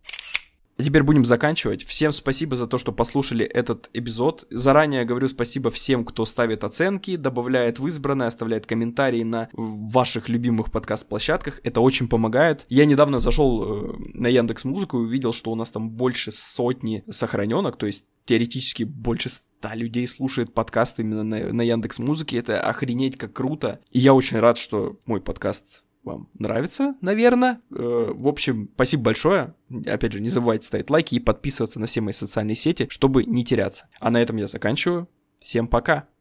А 0.79 0.85
теперь 0.85 1.03
будем 1.03 1.25
заканчивать. 1.25 1.85
Всем 1.85 2.13
спасибо 2.13 2.57
за 2.57 2.67
то, 2.67 2.77
что 2.77 2.93
послушали 2.93 3.45
этот 3.45 3.91
эпизод. 3.93 4.47
Заранее 4.51 5.05
говорю 5.05 5.29
спасибо 5.29 5.71
всем, 5.71 6.05
кто 6.05 6.25
ставит 6.25 6.65
оценки, 6.65 7.17
добавляет 7.17 7.79
в 7.79 7.87
избранное, 7.87 8.27
оставляет 8.27 8.67
комментарии 8.67 9.23
на 9.23 9.49
ваших 9.53 10.29
любимых 10.29 10.73
подкаст-площадках. 10.73 11.61
Это 11.63 11.81
очень 11.81 12.09
помогает. 12.09 12.67
Я 12.69 12.87
недавно 12.87 13.19
зашел 13.19 13.63
э, 13.63 13.93
на 14.15 14.27
Яндекс 14.27 14.65
Музыку 14.65 14.99
и 14.99 15.03
увидел, 15.03 15.33
что 15.33 15.53
у 15.53 15.55
нас 15.55 15.71
там 15.71 15.91
больше 15.91 16.33
сотни 16.33 17.05
сохраненок, 17.09 17.77
то 17.77 17.87
есть 17.87 18.07
теоретически 18.25 18.85
больше 18.85 19.29
ста 19.29 19.75
людей 19.75 20.07
слушает 20.07 20.55
подкаст 20.55 20.99
именно 21.01 21.23
на, 21.23 21.53
на 21.53 21.63
Яндекс 21.63 21.99
Музыке. 21.99 22.39
Это 22.39 22.61
охренеть 22.61 23.17
как 23.17 23.33
круто. 23.33 23.81
И 23.91 23.99
я 23.99 24.15
очень 24.15 24.39
рад, 24.39 24.59
что 24.59 24.99
мой 25.07 25.21
подкаст 25.21 25.85
вам 26.03 26.29
нравится, 26.35 26.97
наверное. 27.01 27.61
Э, 27.71 28.13
в 28.15 28.27
общем, 28.27 28.71
спасибо 28.75 29.05
большое. 29.05 29.55
Опять 29.87 30.13
же, 30.13 30.21
не 30.21 30.31
забывайте 30.31 30.67
ставить 30.67 30.91
лайки 30.91 31.15
и 31.15 31.21
подписываться 31.21 31.79
на 31.79 31.87
все 31.87 32.01
мои 32.01 32.13
социальные 32.13 32.57
сети, 32.57 32.87
чтобы 32.91 33.25
не 33.25 33.45
теряться. 33.45 33.89
А 34.01 34.11
на 34.11 34.21
этом 34.21 34.37
я 34.37 34.49
заканчиваю. 34.49 35.09
Всем 35.39 35.69
пока! 35.69 36.12